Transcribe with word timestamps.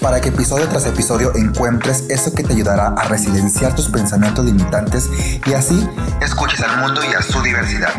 para 0.00 0.20
que 0.20 0.28
episodio 0.28 0.68
tras 0.68 0.86
episodio 0.86 1.34
encuentres 1.34 2.04
eso 2.08 2.34
que 2.34 2.42
te 2.42 2.52
ayudará 2.52 2.88
a 2.88 3.08
resilienciar 3.08 3.74
tus 3.74 3.88
pensamientos 3.88 4.44
limitantes 4.44 5.08
y 5.46 5.52
así 5.52 5.88
escuches 6.20 6.60
al 6.60 6.80
mundo 6.80 7.00
y 7.04 7.14
a 7.14 7.22
su 7.22 7.40
diversidad. 7.42 7.90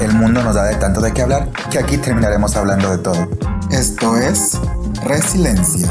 El 0.00 0.12
mundo 0.14 0.42
nos 0.42 0.54
da 0.54 0.64
de 0.64 0.76
tanto 0.76 1.00
de 1.00 1.12
qué 1.12 1.22
hablar 1.22 1.50
que 1.70 1.78
aquí 1.78 1.96
terminaremos 1.98 2.56
hablando 2.56 2.90
de 2.90 2.98
todo. 2.98 3.28
Esto 3.70 4.16
es 4.16 4.58
Resiliencia. 5.04 5.88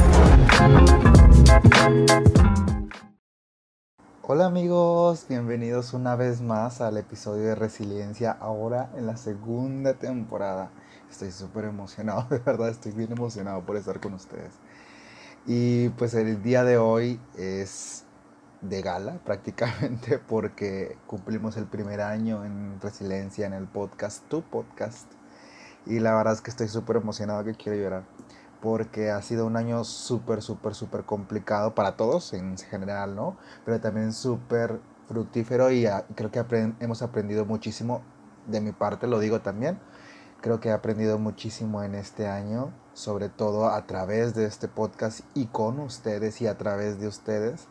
Hola 4.25 4.45
amigos, 4.45 5.25
bienvenidos 5.27 5.93
una 5.93 6.15
vez 6.15 6.41
más 6.41 6.79
al 6.81 6.97
episodio 6.97 7.43
de 7.43 7.55
Resiliencia, 7.55 8.31
ahora 8.31 8.89
en 8.95 9.05
la 9.05 9.17
segunda 9.17 9.93
temporada. 9.95 10.71
Estoy 11.11 11.31
súper 11.31 11.65
emocionado, 11.65 12.25
de 12.29 12.39
verdad 12.39 12.69
estoy 12.69 12.91
bien 12.93 13.11
emocionado 13.11 13.61
por 13.61 13.75
estar 13.77 13.99
con 13.99 14.13
ustedes. 14.13 14.53
Y 15.45 15.89
pues 15.89 16.13
el 16.13 16.41
día 16.41 16.63
de 16.63 16.77
hoy 16.77 17.19
es 17.37 18.05
de 18.61 18.81
gala 18.81 19.19
prácticamente 19.25 20.17
porque 20.17 20.97
cumplimos 21.05 21.57
el 21.57 21.65
primer 21.65 22.01
año 22.01 22.45
en 22.45 22.79
Resiliencia 22.81 23.45
en 23.45 23.53
el 23.53 23.67
podcast, 23.67 24.27
tu 24.29 24.41
podcast. 24.41 25.11
Y 25.85 25.99
la 25.99 26.15
verdad 26.15 26.33
es 26.33 26.41
que 26.41 26.49
estoy 26.49 26.69
súper 26.69 26.95
emocionado 26.95 27.43
que 27.43 27.55
quiero 27.55 27.77
llorar 27.77 28.03
porque 28.61 29.11
ha 29.11 29.21
sido 29.21 29.45
un 29.45 29.57
año 29.57 29.83
súper, 29.83 30.41
súper, 30.41 30.73
súper 30.73 31.03
complicado 31.03 31.75
para 31.75 31.97
todos 31.97 32.31
en 32.31 32.57
general, 32.57 33.13
¿no? 33.13 33.35
Pero 33.65 33.81
también 33.81 34.13
súper 34.13 34.79
fructífero 35.09 35.69
y 35.69 35.85
creo 36.15 36.31
que 36.31 36.73
hemos 36.79 37.01
aprendido 37.01 37.43
muchísimo 37.43 38.01
de 38.47 38.61
mi 38.61 38.71
parte, 38.71 39.07
lo 39.07 39.19
digo 39.19 39.41
también. 39.41 39.77
Creo 40.43 40.59
que 40.59 40.69
he 40.69 40.73
aprendido 40.73 41.17
muchísimo 41.17 41.83
en 41.83 41.95
este 41.95 42.27
año 42.27 42.73
sobre 42.93 43.29
todo 43.29 43.69
a 43.69 43.85
través 43.87 44.35
de 44.35 44.45
este 44.45 44.67
podcast 44.67 45.21
y 45.33 45.45
con 45.45 45.79
ustedes 45.79 46.41
y 46.41 46.47
a 46.47 46.57
través 46.57 46.99
de 46.99 47.07
ustedes, 47.07 47.67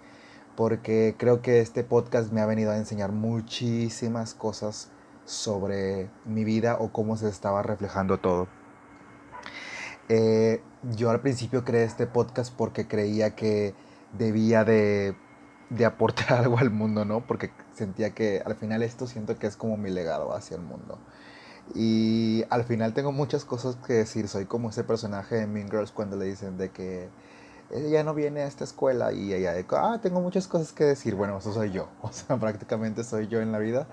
porque 0.56 1.15
creo 1.19 1.43
que 1.43 1.61
este 1.61 1.84
podcast 1.84 2.33
me 2.33 2.41
ha 2.41 2.47
venido 2.47 2.73
a 2.73 2.78
enseñar 2.78 3.12
muchísimas 3.12 4.33
cosas 4.33 4.91
sobre 5.27 6.09
mi 6.25 6.45
vida 6.45 6.78
o 6.81 6.93
cómo 6.93 7.19
se 7.19 7.28
estaba 7.28 7.62
reflejando 7.62 8.19
todo. 8.20 8.48
Eh, 10.09 10.62
yo 10.97 11.11
al 11.11 11.20
principio 11.20 11.65
creé 11.65 11.84
este 11.84 12.06
podcast 12.06 12.55
porque 12.56 12.89
creía 12.89 13.37
que 13.37 13.75
debía 14.19 14.65
de, 14.65 15.15
de 15.69 15.84
aportar 15.84 16.33
algo 16.41 16.56
al 16.56 16.70
mundo, 16.70 17.05
¿no? 17.05 17.27
Porque 17.27 17.53
sentía 17.75 18.15
que 18.15 18.43
al 18.47 18.56
final 18.56 18.83
esto 18.83 19.06
siento 19.06 19.39
que 19.39 19.47
es 19.47 19.59
como 19.59 19.77
mi 19.77 19.91
legado 19.91 20.34
hacia 20.34 20.56
el 20.56 20.62
mundo. 20.62 20.98
Y 21.75 22.45
al 22.51 22.65
final 22.65 22.93
tengo 22.93 23.13
muchas 23.13 23.45
cosas 23.45 23.77
que 23.77 23.95
decir. 23.95 24.29
Soy 24.29 24.45
como 24.47 24.71
ese 24.71 24.85
personaje 24.85 25.37
de 25.37 25.47
Mean 25.47 25.71
Girls 25.71 25.93
cuando 25.93 26.17
le 26.17 26.27
dicen 26.27 26.59
de 26.59 26.71
que 26.71 27.09
ella 27.71 28.05
no 28.05 28.15
viene 28.15 28.43
a 28.43 28.47
esta 28.47 28.65
escuela 28.65 29.13
y 29.13 29.33
ella 29.33 29.53
de, 29.53 29.65
ah, 29.71 29.99
tengo 30.03 30.21
muchas 30.21 30.47
cosas 30.49 30.73
que 30.73 30.85
decir. 30.85 31.15
Bueno, 31.15 31.39
eso 31.39 31.53
soy 31.53 31.71
yo. 31.73 31.89
O 32.03 32.13
sea, 32.13 32.37
prácticamente 32.37 33.05
soy 33.05 33.29
yo 33.29 33.41
en 33.41 33.53
la 33.53 33.59
vida. 33.59 33.87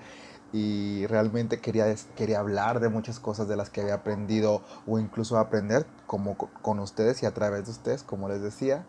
Y 0.52 1.06
realmente 1.06 1.59
quería, 1.59 1.94
quería 2.16 2.40
hablar 2.40 2.80
de 2.80 2.90
muchas 2.90 3.20
cosas 3.20 3.47
de 3.47 3.56
las 3.56 3.70
que 3.70 3.81
había 3.81 3.94
aprendido 3.94 4.64
o 4.88 4.97
incluso 4.97 5.38
aprender 5.38 5.86
como 6.08 6.38
con 6.38 6.80
ustedes 6.80 7.22
y 7.22 7.28
a 7.28 7.34
través 7.36 7.66
de 7.66 7.72
ustedes, 7.72 8.03
como 8.03 8.30
les 8.30 8.42
decía. 8.42 8.84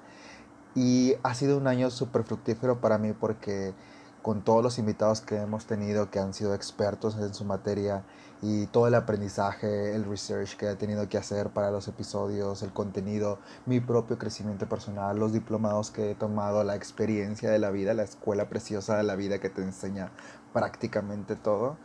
Y 0.75 1.17
ha 1.23 1.35
sido 1.35 1.59
un 1.59 1.67
año 1.67 1.91
súper 1.91 2.25
fructífero 2.25 2.81
para 2.81 2.97
mí 2.97 3.13
porque 3.13 3.75
con 4.23 4.43
todos 4.43 4.63
los 4.63 4.79
invitados 4.79 5.21
que 5.21 5.37
hemos 5.37 5.67
tenido 5.67 6.11
que 6.11 6.19
han 6.19 6.35
sido 6.35 6.55
expertos 6.55 7.17
en 7.17 7.33
su 7.35 7.45
materia 7.45 8.05
y 8.43 8.67
todo 8.67 8.87
el 8.87 8.95
aprendizaje, 8.95 9.95
el 9.95 10.05
research 10.05 10.57
que 10.57 10.71
he 10.71 10.77
tenido 10.77 11.09
que 11.09 11.19
hacer 11.19 11.51
para 11.51 11.71
los 11.71 11.89
episodios, 11.89 12.63
el 12.63 12.73
contenido, 12.73 13.39
mi 13.67 13.81
propio 13.81 14.19
crecimiento 14.19 14.69
personal, 14.69 15.19
los 15.19 15.33
diplomados 15.33 15.91
que 15.91 16.13
he 16.13 16.15
tomado, 16.15 16.65
la 16.65 16.75
experiencia 16.75 17.51
de 17.51 17.59
la 17.59 17.71
vida, 17.71 17.93
la 17.95 18.03
escuela 18.03 18.49
preciosa 18.49 18.97
de 18.97 19.03
la 19.03 19.17
vida 19.17 19.39
que 19.39 19.51
te 19.51 19.63
enseña 19.63 20.11
prácticamente 20.53 21.37
todo. 21.37 21.77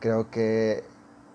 Creo 0.00 0.30
que 0.30 0.84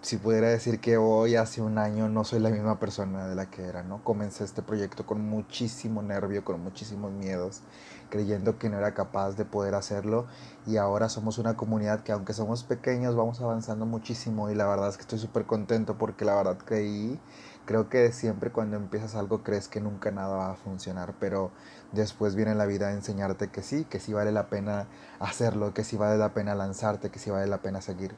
si 0.05 0.17
pudiera 0.17 0.49
decir 0.49 0.79
que 0.79 0.97
hoy, 0.97 1.35
hace 1.35 1.63
un 1.63 1.79
año, 1.79 2.07
no 2.09 2.23
soy 2.23 2.39
la 2.39 2.51
misma 2.51 2.79
persona 2.79 3.27
de 3.27 3.33
la 3.33 3.49
que 3.49 3.63
era, 3.63 3.81
¿no? 3.81 4.03
Comencé 4.03 4.43
este 4.43 4.61
proyecto 4.61 5.03
con 5.03 5.19
muchísimo 5.27 6.03
nervio, 6.03 6.45
con 6.45 6.61
muchísimos 6.61 7.11
miedos 7.11 7.63
creyendo 8.11 8.59
que 8.59 8.69
no 8.69 8.77
era 8.77 8.93
capaz 8.93 9.31
de 9.31 9.45
poder 9.45 9.73
hacerlo 9.73 10.27
y 10.67 10.77
ahora 10.77 11.09
somos 11.09 11.39
una 11.39 11.57
comunidad 11.57 12.03
que 12.03 12.11
aunque 12.11 12.33
somos 12.33 12.63
pequeños 12.63 13.15
vamos 13.15 13.41
avanzando 13.41 13.87
muchísimo 13.87 14.51
y 14.51 14.55
la 14.55 14.67
verdad 14.67 14.89
es 14.89 14.97
que 14.97 15.01
estoy 15.01 15.17
súper 15.17 15.45
contento 15.45 15.97
porque 15.97 16.23
la 16.23 16.35
verdad 16.35 16.59
creí, 16.63 17.19
creo 17.65 17.89
que 17.89 18.11
siempre 18.11 18.51
cuando 18.51 18.77
empiezas 18.77 19.15
algo 19.15 19.41
crees 19.41 19.67
que 19.67 19.81
nunca 19.81 20.11
nada 20.11 20.35
va 20.35 20.51
a 20.51 20.55
funcionar, 20.55 21.15
pero 21.19 21.49
después 21.93 22.35
viene 22.35 22.53
la 22.53 22.67
vida 22.67 22.89
a 22.89 22.93
enseñarte 22.93 23.49
que 23.49 23.63
sí, 23.63 23.85
que 23.85 23.99
sí 23.99 24.13
vale 24.13 24.31
la 24.31 24.49
pena 24.49 24.87
hacerlo, 25.19 25.73
que 25.73 25.83
sí 25.83 25.97
vale 25.97 26.17
la 26.17 26.35
pena 26.35 26.53
lanzarte, 26.53 27.09
que 27.09 27.17
sí 27.17 27.31
vale 27.31 27.47
la 27.47 27.63
pena 27.63 27.81
seguir. 27.81 28.15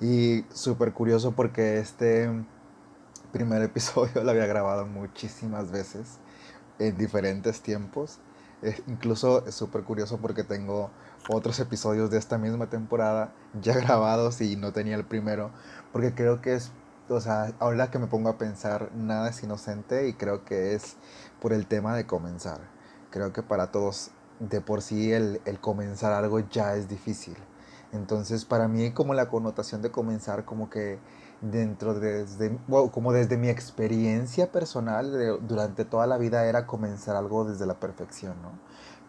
Y 0.00 0.44
súper 0.52 0.92
curioso 0.92 1.32
porque 1.32 1.78
este 1.78 2.30
primer 3.32 3.62
episodio 3.62 4.22
lo 4.24 4.30
había 4.30 4.46
grabado 4.46 4.86
muchísimas 4.86 5.70
veces 5.70 6.18
en 6.78 6.96
diferentes 6.96 7.60
tiempos 7.62 8.20
incluso 8.86 9.46
es 9.46 9.54
súper 9.54 9.82
curioso 9.82 10.18
porque 10.18 10.44
tengo 10.44 10.90
otros 11.28 11.58
episodios 11.60 12.10
de 12.10 12.18
esta 12.18 12.38
misma 12.38 12.68
temporada 12.68 13.32
ya 13.60 13.74
grabados 13.74 14.40
y 14.40 14.56
no 14.56 14.72
tenía 14.72 14.96
el 14.96 15.04
primero. 15.04 15.50
Porque 15.92 16.14
creo 16.14 16.40
que 16.40 16.54
es, 16.54 16.72
o 17.08 17.20
sea, 17.20 17.52
ahora 17.58 17.90
que 17.90 17.98
me 17.98 18.06
pongo 18.06 18.28
a 18.28 18.38
pensar, 18.38 18.90
nada 18.94 19.30
es 19.30 19.42
inocente 19.42 20.08
y 20.08 20.14
creo 20.14 20.44
que 20.44 20.74
es 20.74 20.96
por 21.40 21.52
el 21.52 21.66
tema 21.66 21.94
de 21.96 22.06
comenzar. 22.06 22.60
Creo 23.10 23.32
que 23.32 23.42
para 23.42 23.70
todos 23.70 24.10
de 24.40 24.60
por 24.60 24.82
sí 24.82 25.12
el, 25.12 25.40
el 25.46 25.60
comenzar 25.60 26.12
algo 26.12 26.40
ya 26.40 26.74
es 26.74 26.88
difícil. 26.88 27.36
Entonces 27.92 28.44
para 28.44 28.68
mí 28.68 28.92
como 28.92 29.14
la 29.14 29.28
connotación 29.28 29.82
de 29.82 29.90
comenzar 29.90 30.44
como 30.44 30.68
que 30.70 30.98
dentro 31.40 31.94
desde, 31.94 32.58
como 32.92 33.12
desde 33.12 33.36
mi 33.36 33.48
experiencia 33.48 34.50
personal 34.50 35.38
durante 35.46 35.84
toda 35.84 36.06
la 36.06 36.18
vida 36.18 36.46
era 36.46 36.66
comenzar 36.66 37.16
algo 37.16 37.44
desde 37.44 37.66
la 37.66 37.74
perfección, 37.74 38.40
¿no? 38.42 38.52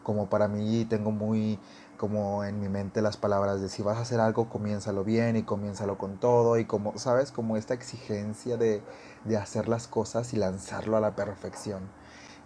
Como 0.03 0.29
para 0.29 0.47
mí 0.47 0.85
tengo 0.85 1.11
muy 1.11 1.59
como 1.97 2.43
en 2.43 2.59
mi 2.61 2.69
mente 2.69 3.01
las 3.01 3.17
palabras 3.17 3.59
de 3.61 3.69
si 3.69 3.81
vas 3.81 3.97
a 3.97 4.01
hacer 4.01 4.19
algo, 4.19 4.49
comiénzalo 4.49 5.03
bien 5.03 5.35
y 5.35 5.43
comiénzalo 5.43 5.97
con 5.97 6.17
todo 6.17 6.57
y 6.57 6.65
como, 6.65 6.97
¿sabes? 6.97 7.31
Como 7.31 7.57
esta 7.57 7.73
exigencia 7.73 8.55
de, 8.57 8.83
de 9.25 9.37
hacer 9.37 9.67
las 9.67 9.87
cosas 9.87 10.33
y 10.33 10.37
lanzarlo 10.37 10.95
a 10.95 11.01
la 11.01 11.15
perfección. 11.15 11.81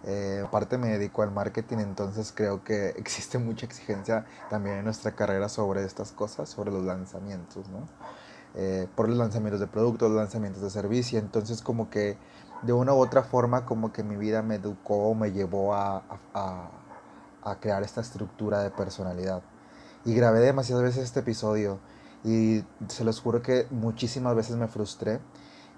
Eh, 0.04 0.42
aparte 0.44 0.78
me 0.78 0.88
dedico 0.88 1.22
al 1.22 1.30
marketing, 1.30 1.78
entonces 1.78 2.32
creo 2.34 2.64
que 2.64 2.88
existe 2.96 3.38
mucha 3.38 3.66
exigencia 3.66 4.24
también 4.50 4.78
en 4.78 4.84
nuestra 4.84 5.12
carrera 5.12 5.48
sobre 5.48 5.84
estas 5.84 6.12
cosas, 6.12 6.48
sobre 6.48 6.70
los 6.70 6.84
lanzamientos, 6.84 7.68
¿no? 7.68 7.86
Eh, 8.54 8.86
por 8.94 9.08
los 9.08 9.16
lanzamientos 9.16 9.60
de 9.60 9.66
productos, 9.66 10.10
los 10.10 10.18
lanzamientos 10.18 10.62
de 10.62 10.70
servicio. 10.70 11.18
Entonces 11.18 11.62
como 11.62 11.88
que 11.88 12.18
de 12.62 12.72
una 12.72 12.92
u 12.92 12.98
otra 12.98 13.22
forma 13.22 13.64
como 13.64 13.92
que 13.92 14.02
mi 14.02 14.16
vida 14.16 14.42
me 14.42 14.56
educó, 14.56 15.14
me 15.14 15.32
llevó 15.32 15.74
a, 15.74 16.02
a, 16.34 16.70
a 17.42 17.56
crear 17.60 17.82
esta 17.82 18.00
estructura 18.00 18.60
de 18.62 18.70
personalidad. 18.70 19.42
Y 20.04 20.14
grabé 20.14 20.40
demasiadas 20.40 20.84
veces 20.84 21.04
este 21.04 21.20
episodio 21.20 21.78
y 22.24 22.64
se 22.88 23.04
los 23.04 23.20
juro 23.20 23.42
que 23.42 23.66
muchísimas 23.70 24.34
veces 24.34 24.56
me 24.56 24.68
frustré 24.68 25.20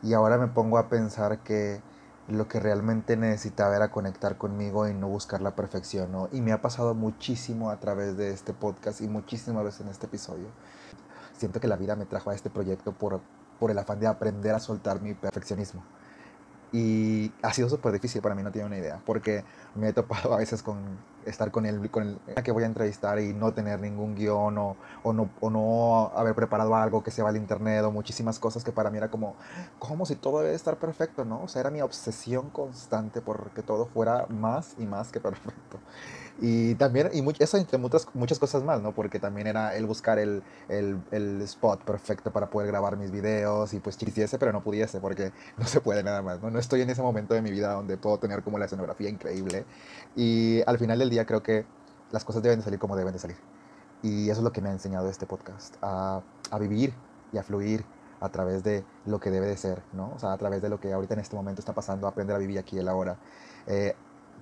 y 0.03 0.13
ahora 0.13 0.37
me 0.39 0.49
pongo 0.49 0.79
a 0.79 0.89
pensar 0.89 1.39
que 1.39 1.81
lo 2.29 2.49
que 2.49 2.59
realmente 2.59 3.17
necesitaba 3.17 3.77
era 3.77 3.91
conectar 3.91 4.39
conmigo 4.39 4.89
y 4.89 4.95
no 4.95 5.09
buscar 5.09 5.43
la 5.43 5.55
perfección, 5.55 6.11
¿no? 6.11 6.29
Y 6.33 6.41
me 6.41 6.53
ha 6.53 6.63
pasado 6.63 6.95
muchísimo 6.95 7.71
a 7.71 7.81
través 7.81 8.17
de 8.17 8.31
este 8.31 8.55
podcast 8.55 9.01
y 9.03 9.09
muchísimas 9.09 9.65
veces 9.65 9.83
en 9.83 9.89
este 9.89 10.07
episodio 10.07 10.47
siento 11.37 11.61
que 11.61 11.69
la 11.69 11.77
vida 11.77 11.97
me 11.97 12.07
trajo 12.07 12.31
a 12.31 12.35
este 12.35 12.49
proyecto 12.49 12.93
por, 12.93 13.21
por 13.59 13.71
el 13.71 13.79
afán 13.79 14.01
de 14.01 14.07
aprender 14.07 14.55
a 14.55 14.61
soltar 14.61 15.03
mi 15.03 15.15
perfeccionismo. 15.15 15.85
Y 16.73 17.33
ha 17.43 17.53
sido 17.53 17.69
súper 17.69 17.93
difícil 17.93 18.21
para 18.21 18.35
mí, 18.35 18.43
no 18.43 18.51
tiene 18.51 18.67
una 18.67 18.79
idea, 18.79 19.01
porque 19.05 19.45
me 19.75 19.89
he 19.89 19.93
topado 19.93 20.35
a 20.35 20.39
veces 20.39 20.63
con 20.63 20.79
estar 21.27 21.51
con 21.51 21.67
el, 21.67 21.91
con 21.91 22.19
el 22.27 22.43
que 22.43 22.53
voy 22.53 22.65
a 22.65 22.67
entrevistar 22.67 23.19
y 23.19 23.33
no 23.33 23.53
tener 23.53 23.81
ningún 23.81 24.15
guion 24.15 24.59
o, 24.59 24.77
o, 25.03 25.13
no, 25.13 25.31
o 25.41 25.51
no 25.51 26.13
haber 26.15 26.35
preparado 26.35 26.75
algo 26.75 27.03
que 27.03 27.11
se 27.11 27.23
va 27.23 27.31
al 27.31 27.37
internet 27.37 27.85
o 27.85 27.91
muchísimas 27.91 28.39
cosas 28.39 28.65
que 28.65 28.73
para 28.73 28.91
mí 28.91 28.99
era 28.99 29.11
como, 29.11 29.35
como 29.79 30.07
si 30.07 30.17
todo 30.17 30.41
debe 30.41 30.55
estar 30.55 30.77
perfecto, 30.77 31.25
¿no? 31.25 31.43
O 31.43 31.49
sea, 31.49 31.61
era 31.61 31.71
mi 31.71 31.81
obsesión 31.81 32.51
constante 32.51 33.21
por 33.21 33.51
que 33.51 33.63
todo 33.63 33.87
fuera 33.87 34.27
más 34.29 34.75
y 34.79 34.87
más 34.87 35.11
que 35.11 35.21
perfecto. 35.21 35.79
Y 36.41 36.75
también, 36.75 37.11
y 37.13 37.23
eso 37.43 37.57
entre 37.57 37.79
muchas, 37.79 38.09
muchas 38.13 38.41
cosas 38.41 38.65
más, 38.65 38.83
¿no? 38.83 38.93
Porque 38.93 39.21
también 39.21 39.47
era 39.47 39.77
el 39.77 39.87
buscar 39.87 40.19
el, 40.19 40.43
el, 40.69 41.01
el 41.13 41.41
spot 41.43 41.85
perfecto 41.85 42.33
para 42.33 42.51
poder 42.51 42.69
grabar 42.69 42.97
mis 42.97 43.13
videos 43.13 43.73
y 43.73 43.79
pues 43.79 43.97
quisiese, 43.97 44.37
pero 44.39 44.53
no 44.53 44.61
pudiese 44.61 44.99
porque 44.99 45.33
no 45.57 45.67
se 45.67 45.81
puede 45.81 46.03
nada 46.03 46.23
más, 46.23 46.43
¿no? 46.43 46.51
No 46.51 46.59
estoy 46.59 46.83
en 46.83 46.91
ese 46.91 47.03
momento 47.03 47.35
de 47.35 47.43
mi 47.43 47.53
vida 47.53 47.73
donde 47.73 47.97
puedo 47.97 48.19
tener 48.19 48.43
como 48.43 48.59
la 48.59 48.65
escenografía 48.65 49.09
increíble. 49.09 49.65
Y 50.17 50.63
al 50.67 50.79
final 50.79 50.99
del 50.99 51.11
día 51.11 51.14
creo 51.25 51.43
que 51.43 51.65
las 52.11 52.25
cosas 52.25 52.43
deben 52.43 52.59
de 52.59 52.65
salir 52.65 52.79
como 52.79 52.97
deben 52.97 53.13
de 53.13 53.19
salir. 53.19 53.37
Y 54.03 54.29
eso 54.29 54.41
es 54.41 54.45
lo 54.45 54.53
que 54.53 54.61
me 54.61 54.69
ha 54.69 54.73
enseñado 54.73 55.09
este 55.09 55.27
podcast, 55.27 55.77
a, 55.81 56.23
a 56.51 56.59
vivir 56.59 56.93
y 57.33 57.39
a 57.39 57.43
fluir 57.43 57.85
a 58.21 58.29
través 58.29 58.63
de 58.65 58.85
lo 59.07 59.21
que 59.21 59.31
debe 59.31 59.47
de 59.47 59.57
ser, 59.57 59.83
¿no? 59.93 60.13
O 60.15 60.19
sea, 60.19 60.33
a 60.33 60.39
través 60.39 60.63
de 60.63 60.69
lo 60.69 60.81
que 60.81 60.93
ahorita 60.93 61.15
en 61.15 61.21
este 61.21 61.37
momento 61.37 61.61
está 61.61 61.73
pasando, 61.75 62.07
aprender 62.07 62.35
a 62.35 62.39
vivir 62.39 62.59
aquí 62.59 62.77
y 62.77 62.79
el 62.81 62.89
ahora. 62.89 63.17
Eh, 63.67 63.95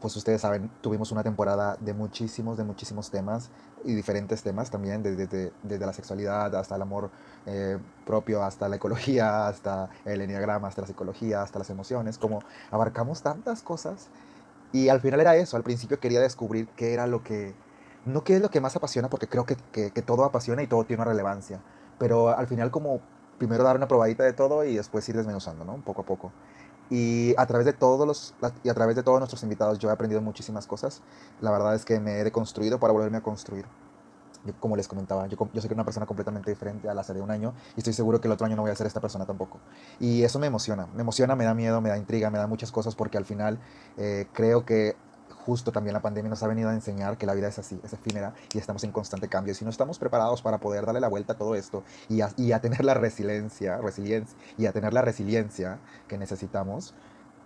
pues 0.03 0.17
ustedes 0.17 0.41
saben, 0.41 0.69
tuvimos 0.81 1.13
una 1.13 1.23
temporada 1.23 1.77
de 1.79 1.95
muchísimos, 1.95 2.57
de 2.57 2.65
muchísimos 2.65 3.11
temas 3.11 3.51
y 3.85 3.95
diferentes 3.95 4.43
temas 4.43 4.69
también, 4.69 5.03
desde, 5.03 5.53
desde, 5.63 5.87
la 5.87 5.93
sexualidad 5.93 6.55
hasta 6.57 6.75
el 6.75 6.83
amor 6.83 7.11
eh, 7.47 7.79
propio, 8.05 8.43
hasta 8.43 8.69
la 8.69 8.77
ecología, 8.77 9.47
hasta 9.47 9.91
el 10.05 10.21
enneagrama, 10.21 10.67
hasta 10.67 10.81
la 10.81 10.89
psicología, 10.89 11.43
hasta 11.43 11.61
las 11.61 11.71
emociones, 11.71 12.19
como 12.19 12.41
abarcamos 12.73 13.23
tantas 13.23 13.63
cosas 13.63 14.09
y 14.73 14.89
al 14.89 15.01
final 15.01 15.21
era 15.21 15.37
eso, 15.37 15.57
al 15.57 15.63
principio 15.63 16.01
quería 16.01 16.21
descubrir 16.21 16.69
qué 16.77 16.95
era 16.95 17.07
lo 17.07 17.23
que, 17.23 17.55
no 18.05 18.25
qué 18.25 18.37
es 18.37 18.43
lo 18.43 18.51
que 18.51 18.61
más 18.61 18.75
apasiona, 18.77 19.09
porque 19.09 19.29
creo 19.29 19.45
que, 19.45 19.57
que, 19.73 20.03
todo 20.03 20.25
apasiona 20.25 20.63
y 20.63 20.67
todo 20.67 20.85
tiene 20.85 21.03
una 21.03 21.11
relevancia, 21.11 21.61
pero 21.99 22.37
al 22.37 22.47
final 22.47 22.71
como 22.71 23.01
primero 23.39 23.65
dar 23.65 23.77
una 23.77 23.89
probadita 23.89 24.25
de 24.25 24.33
todo 24.33 24.65
y 24.65 24.77
después 24.77 25.09
ir 25.09 25.17
desmenuzando, 25.17 25.65
¿no? 25.65 25.83
Poco 25.85 26.03
a 26.03 26.05
poco. 26.05 26.33
Y 26.91 27.35
a 27.39 27.47
través 27.47 27.67
de 27.67 27.73
todos 27.73 28.07
los 28.07 28.35
y 28.63 28.69
a 28.69 28.75
través 28.75 28.97
de 28.97 29.03
todos 29.03 29.19
nuestros 29.19 29.43
invitados 29.43 29.79
yo 29.79 29.89
he 29.89 29.93
aprendido 29.93 30.21
muchísimas 30.21 30.67
cosas. 30.67 31.03
La 31.41 31.51
verdad 31.51 31.75
es 31.75 31.85
que 31.85 32.01
me 32.01 32.21
he 32.21 32.25
deconstruido 32.25 32.79
para 32.79 32.93
volverme 32.93 33.19
a 33.19 33.23
construir. 33.23 33.65
Como 34.59 34.77
les 34.77 34.89
comentaba, 34.89 35.27
yo, 35.29 35.37
yo 35.53 35.61
soy 35.61 35.71
una 35.73 35.85
persona 35.85 36.07
completamente 36.07 36.51
diferente 36.51 36.89
a 36.89 36.95
la 36.95 37.03
de 37.03 37.21
un 37.21 37.31
año 37.31 37.55
y 37.77 37.81
estoy 37.81 37.93
seguro 37.93 38.21
que 38.21 38.29
el 38.29 38.33
otro 38.33 38.47
año 38.47 38.57
no 38.57 38.63
voy 38.63 38.71
a 38.71 38.75
ser 38.75 38.87
esta 38.87 39.01
persona 39.01 39.27
tampoco. 39.27 39.59
Y 40.01 40.23
eso 40.23 40.39
me 40.39 40.47
emociona, 40.47 40.87
me 40.95 41.03
emociona, 41.03 41.37
me 41.37 41.45
da 41.45 41.55
miedo, 41.55 41.81
me 41.81 41.89
da 41.89 41.97
intriga, 41.97 42.31
me 42.31 42.39
da 42.39 42.47
muchas 42.47 42.73
cosas 42.73 42.95
porque 42.95 43.19
al 43.19 43.25
final 43.25 43.59
eh, 43.97 44.27
creo 44.33 44.65
que 44.65 44.97
justo 45.45 45.73
también 45.73 45.93
la 45.93 46.03
pandemia 46.03 46.31
nos 46.31 46.43
ha 46.43 46.47
venido 46.47 46.69
a 46.69 46.75
enseñar 46.75 47.19
que 47.19 47.27
la 47.27 47.35
vida 47.35 47.49
es 47.49 47.59
así, 47.59 47.81
es 47.83 47.93
efímera 47.93 48.35
y 48.53 48.59
estamos 48.59 48.85
en 48.85 48.93
constante 48.93 49.29
cambio. 49.29 49.55
Si 49.55 49.65
no 49.65 49.71
estamos 49.71 49.99
preparados 49.99 50.43
para 50.43 50.59
poder 50.59 50.87
darle 50.87 51.01
la 51.01 51.09
vuelta 51.09 51.33
a 51.33 51.37
todo 51.37 51.55
esto 51.55 51.83
y 52.09 52.21
y 52.37 52.53
a 52.53 52.61
tener 52.61 52.85
la 52.85 52.95
resiliencia, 52.95 53.79
resiliencia 53.79 54.37
y 54.57 54.67
a 54.67 54.73
tener 54.73 54.93
la 54.93 55.03
resiliencia 55.03 55.79
que 56.07 56.19
necesitamos, 56.19 56.95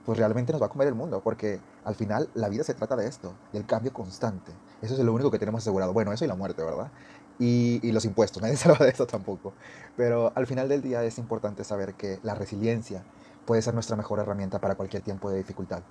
pues 0.06 0.18
realmente 0.18 0.52
nos 0.52 0.62
va 0.62 0.66
a 0.66 0.68
comer 0.68 0.86
el 0.86 0.94
mundo, 0.94 1.20
porque 1.20 1.60
al 1.84 1.96
final 1.96 2.30
la 2.34 2.48
vida 2.48 2.62
se 2.62 2.74
trata 2.74 2.94
de 2.94 3.08
esto, 3.08 3.34
del 3.52 3.66
cambio 3.66 3.92
constante. 3.92 4.52
Eso 4.80 4.94
es 4.94 5.00
lo 5.00 5.12
único 5.12 5.32
que 5.32 5.38
tenemos 5.40 5.64
asegurado. 5.64 5.92
Bueno, 5.92 6.12
eso 6.12 6.24
y 6.24 6.28
la 6.28 6.36
muerte, 6.36 6.62
¿verdad? 6.62 6.92
Y, 7.40 7.90
los 7.90 8.04
impuestos, 8.04 8.40
nadie 8.42 8.56
se 8.56 8.72
de 8.72 8.88
eso 8.88 9.06
tampoco. 9.08 9.52
Pero 9.96 10.32
al 10.36 10.46
final 10.46 10.68
del 10.68 10.80
día 10.80 11.02
es 11.02 11.18
importante 11.18 11.64
saber 11.64 11.94
que 11.94 12.20
la 12.22 12.34
resiliencia 12.34 13.02
puede 13.44 13.62
ser 13.62 13.74
nuestra 13.74 13.96
mejor 13.96 14.20
herramienta 14.20 14.60
para 14.60 14.76
cualquier 14.76 15.02
tiempo 15.02 15.28
de 15.28 15.38
dificultad. 15.38 15.82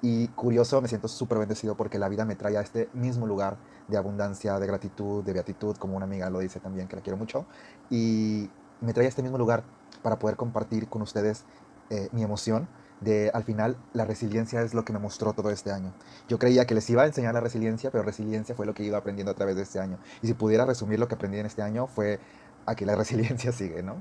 Y 0.00 0.28
curioso, 0.28 0.80
me 0.80 0.86
siento 0.86 1.08
súper 1.08 1.38
bendecido 1.38 1.76
porque 1.76 1.98
la 1.98 2.08
vida 2.08 2.24
me 2.24 2.36
trae 2.36 2.56
a 2.56 2.60
este 2.60 2.88
mismo 2.92 3.26
lugar 3.26 3.56
de 3.88 3.96
abundancia, 3.96 4.56
de 4.60 4.68
gratitud, 4.68 5.24
de 5.24 5.32
beatitud, 5.32 5.76
como 5.78 5.96
una 5.96 6.06
amiga 6.06 6.30
lo 6.30 6.38
dice 6.38 6.60
también, 6.60 6.86
que 6.86 6.94
la 6.94 7.02
quiero 7.02 7.16
mucho. 7.16 7.44
Y 7.90 8.48
me 8.80 8.92
trae 8.92 9.06
a 9.06 9.08
este 9.08 9.22
mismo 9.22 9.36
lugar 9.36 9.64
para 10.02 10.20
poder 10.20 10.36
compartir 10.36 10.88
con 10.88 11.02
ustedes 11.02 11.44
eh, 11.90 12.08
mi 12.12 12.22
emoción 12.22 12.68
de 13.00 13.30
al 13.34 13.44
final 13.44 13.76
la 13.92 14.04
resiliencia 14.04 14.62
es 14.62 14.74
lo 14.74 14.84
que 14.84 14.92
me 14.92 14.98
mostró 14.98 15.32
todo 15.32 15.50
este 15.50 15.70
año. 15.70 15.92
Yo 16.28 16.38
creía 16.38 16.66
que 16.66 16.74
les 16.74 16.88
iba 16.90 17.02
a 17.02 17.06
enseñar 17.06 17.34
la 17.34 17.40
resiliencia, 17.40 17.90
pero 17.90 18.02
resiliencia 18.02 18.54
fue 18.54 18.66
lo 18.66 18.74
que 18.74 18.84
ido 18.84 18.96
aprendiendo 18.96 19.32
a 19.32 19.34
través 19.34 19.56
de 19.56 19.62
este 19.62 19.80
año. 19.80 19.98
Y 20.22 20.26
si 20.26 20.34
pudiera 20.34 20.64
resumir 20.64 20.98
lo 20.98 21.08
que 21.08 21.14
aprendí 21.14 21.38
en 21.38 21.46
este 21.46 21.62
año 21.62 21.86
fue 21.86 22.18
a 22.66 22.74
que 22.74 22.86
la 22.86 22.96
resiliencia 22.96 23.52
sigue, 23.52 23.82
¿no? 23.82 23.96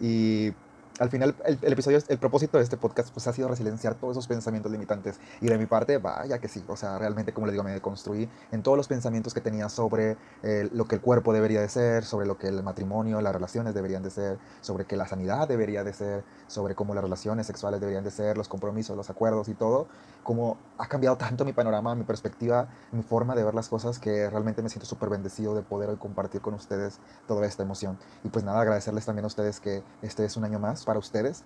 Y 0.00 0.52
al 1.00 1.10
final 1.10 1.34
el, 1.44 1.72
episodio, 1.72 1.98
el 2.06 2.18
propósito 2.18 2.58
de 2.58 2.64
este 2.64 2.76
podcast 2.76 3.12
pues 3.12 3.26
ha 3.26 3.32
sido 3.32 3.48
resilienciar 3.48 3.94
todos 3.96 4.12
esos 4.12 4.28
pensamientos 4.28 4.70
limitantes. 4.70 5.18
Y 5.40 5.46
de 5.46 5.58
mi 5.58 5.66
parte, 5.66 5.98
vaya 5.98 6.38
que 6.38 6.48
sí, 6.48 6.64
o 6.68 6.76
sea, 6.76 6.98
realmente 6.98 7.32
como 7.32 7.46
les 7.46 7.52
digo, 7.52 7.64
me 7.64 7.72
deconstruí 7.72 8.28
en 8.52 8.62
todos 8.62 8.76
los 8.76 8.86
pensamientos 8.86 9.34
que 9.34 9.40
tenía 9.40 9.68
sobre 9.68 10.16
eh, 10.42 10.68
lo 10.72 10.86
que 10.86 10.96
el 10.96 11.00
cuerpo 11.00 11.32
debería 11.32 11.60
de 11.60 11.68
ser, 11.68 12.04
sobre 12.04 12.26
lo 12.26 12.38
que 12.38 12.48
el 12.48 12.62
matrimonio, 12.62 13.20
las 13.20 13.32
relaciones 13.32 13.74
deberían 13.74 14.02
de 14.02 14.10
ser, 14.10 14.38
sobre 14.60 14.84
que 14.84 14.96
la 14.96 15.08
sanidad 15.08 15.48
debería 15.48 15.82
de 15.82 15.92
ser, 15.92 16.24
sobre 16.46 16.74
cómo 16.74 16.94
las 16.94 17.02
relaciones 17.02 17.46
sexuales 17.46 17.80
deberían 17.80 18.04
de 18.04 18.12
ser, 18.12 18.36
los 18.36 18.48
compromisos, 18.48 18.96
los 18.96 19.10
acuerdos 19.10 19.48
y 19.48 19.54
todo, 19.54 19.88
como 20.22 20.58
ha 20.78 20.86
cambiado 20.86 21.16
tanto 21.16 21.44
mi 21.44 21.52
panorama, 21.52 21.94
mi 21.94 22.04
perspectiva, 22.04 22.68
mi 22.92 23.02
forma 23.02 23.34
de 23.34 23.42
ver 23.42 23.54
las 23.54 23.68
cosas 23.68 23.98
que 23.98 24.30
realmente 24.30 24.62
me 24.62 24.68
siento 24.68 24.86
súper 24.86 25.08
bendecido 25.08 25.54
de 25.54 25.62
poder 25.62 25.90
hoy 25.90 25.96
compartir 25.96 26.40
con 26.40 26.54
ustedes 26.54 27.00
toda 27.26 27.46
esta 27.46 27.64
emoción. 27.64 27.98
Y 28.22 28.28
pues 28.28 28.44
nada, 28.44 28.60
agradecerles 28.60 29.04
también 29.04 29.24
a 29.24 29.26
ustedes 29.26 29.58
que 29.58 29.82
este 30.02 30.24
es 30.24 30.36
un 30.36 30.44
año 30.44 30.58
más 30.58 30.83
para 30.84 30.98
ustedes. 30.98 31.44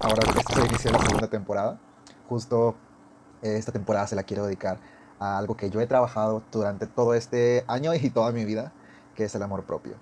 ahora 0.00 0.22
se 0.54 0.66
inicia 0.66 0.92
la 0.92 0.98
segunda 1.00 1.28
temporada. 1.28 1.78
Justo 2.28 2.74
eh, 3.42 3.56
esta 3.56 3.72
temporada 3.72 4.06
se 4.06 4.16
la 4.16 4.22
quiero 4.22 4.44
dedicar 4.46 4.78
a 5.18 5.38
algo 5.38 5.56
que 5.56 5.70
yo 5.70 5.80
he 5.80 5.86
trabajado 5.86 6.42
durante 6.52 6.86
todo 6.86 7.14
este 7.14 7.64
año 7.68 7.94
y 7.94 8.10
toda 8.10 8.32
mi 8.32 8.44
vida, 8.44 8.72
que 9.14 9.24
es 9.24 9.34
el 9.34 9.42
amor 9.42 9.64
propio. 9.64 9.94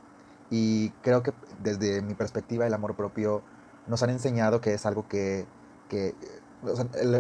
Y 0.51 0.91
creo 1.03 1.23
que 1.23 1.33
desde 1.63 2.03
mi 2.03 2.15
perspectiva 2.15 2.67
el 2.67 2.75
amor 2.75 2.95
propio 2.95 3.43
nos 3.87 4.03
han 4.03 4.11
enseñado 4.11 4.61
que 4.61 4.75
es 4.75 4.87
algo 4.87 5.07
que, 5.09 5.47
que, 5.89 6.15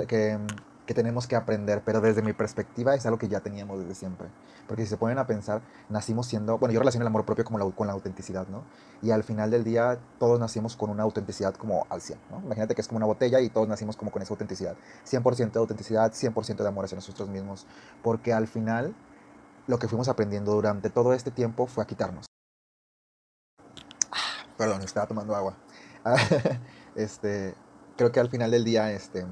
que 0.08 0.38
que 0.86 0.94
tenemos 0.94 1.26
que 1.26 1.36
aprender, 1.36 1.82
pero 1.84 2.00
desde 2.00 2.20
mi 2.20 2.32
perspectiva 2.32 2.94
es 2.94 3.06
algo 3.06 3.19
que 3.19 3.28
ya 3.28 3.40
teníamos 3.40 3.81
desde 3.81 3.94
siempre. 3.94 4.28
Porque 4.66 4.82
si 4.82 4.90
se 4.90 4.96
ponen 4.96 5.19
a 5.19 5.26
pensar, 5.26 5.62
nacimos 5.88 6.26
siendo, 6.26 6.58
bueno, 6.58 6.72
yo 6.72 6.81
relaciono 6.81 7.04
el 7.04 7.08
amor 7.08 7.25
propio 7.25 7.44
como 7.44 7.58
la, 7.58 7.70
con 7.70 7.86
la 7.86 7.94
autenticidad, 7.94 8.46
¿no? 8.48 8.64
Y 9.02 9.10
al 9.10 9.25
final 9.25 9.50
del 9.50 9.64
día 9.64 9.98
todos 10.19 10.38
nacimos 10.38 10.76
con 10.76 10.90
una 10.90 11.02
autenticidad 11.02 11.54
como 11.54 11.86
al 11.88 12.00
100, 12.00 12.19
¿no? 12.31 12.40
Imagínate 12.40 12.75
que 12.75 12.81
es 12.82 12.88
como 12.88 12.98
una 12.98 13.06
botella 13.06 13.40
y 13.40 13.48
todos 13.48 13.66
nacimos 13.66 13.96
como 13.96 14.10
con 14.10 14.22
esa 14.22 14.34
autenticidad. 14.34 14.76
100% 15.06 15.52
de 15.52 15.58
autenticidad, 15.58 16.12
100% 16.12 16.56
de 16.56 16.69
amor 16.69 16.84
hacia 16.84 16.96
nosotros 16.96 17.28
mismos. 17.28 17.66
Porque 18.02 18.32
al 18.32 18.46
final 18.46 18.94
lo 19.66 19.78
que 19.78 19.88
fuimos 19.88 20.08
aprendiendo 20.08 20.52
durante 20.52 20.90
todo 20.90 21.14
este 21.14 21.31
tiempo 21.31 21.66
fue 21.66 21.84
a 21.84 21.86
quitarnos. 21.86 22.26
Ah, 24.10 24.46
perdón, 24.58 24.82
estaba 24.82 25.06
tomando 25.06 25.34
agua. 25.34 25.56
este, 26.94 27.54
creo 27.96 28.12
que 28.12 28.20
al 28.20 28.28
final 28.28 28.50
del 28.50 28.64
día, 28.64 28.92
este 28.92 29.25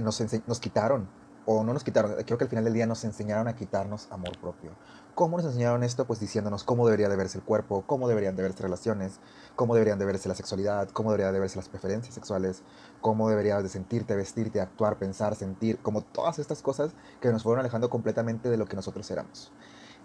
nos, 0.00 0.22
nos 0.46 0.60
quitaron, 0.60 1.08
o 1.50 1.64
no 1.64 1.72
nos 1.72 1.82
quitaron, 1.82 2.12
creo 2.26 2.36
que 2.36 2.44
al 2.44 2.50
final 2.50 2.64
del 2.64 2.74
día 2.74 2.86
nos 2.86 3.04
enseñaron 3.04 3.48
a 3.48 3.56
quitarnos 3.56 4.06
amor 4.10 4.38
propio. 4.38 4.72
¿Cómo 5.14 5.38
nos 5.38 5.46
enseñaron 5.46 5.82
esto? 5.82 6.04
Pues 6.06 6.20
diciéndonos 6.20 6.62
cómo 6.62 6.84
debería 6.84 7.08
de 7.08 7.16
verse 7.16 7.38
el 7.38 7.44
cuerpo, 7.44 7.84
cómo 7.86 8.06
deberían 8.06 8.36
de 8.36 8.42
verse 8.42 8.62
relaciones, 8.62 9.18
cómo 9.56 9.74
deberían 9.74 9.98
de 9.98 10.04
verse 10.04 10.28
la 10.28 10.34
sexualidad, 10.34 10.90
cómo 10.90 11.10
deberían 11.10 11.32
de 11.32 11.40
verse 11.40 11.56
las 11.56 11.70
preferencias 11.70 12.14
sexuales, 12.14 12.62
cómo 13.00 13.30
deberías 13.30 13.62
de 13.62 13.70
sentirte, 13.70 14.14
vestirte, 14.14 14.60
actuar, 14.60 14.98
pensar, 14.98 15.34
sentir, 15.36 15.78
como 15.78 16.02
todas 16.02 16.38
estas 16.38 16.60
cosas 16.60 16.92
que 17.20 17.32
nos 17.32 17.42
fueron 17.42 17.60
alejando 17.60 17.88
completamente 17.88 18.50
de 18.50 18.58
lo 18.58 18.66
que 18.66 18.76
nosotros 18.76 19.10
éramos. 19.10 19.50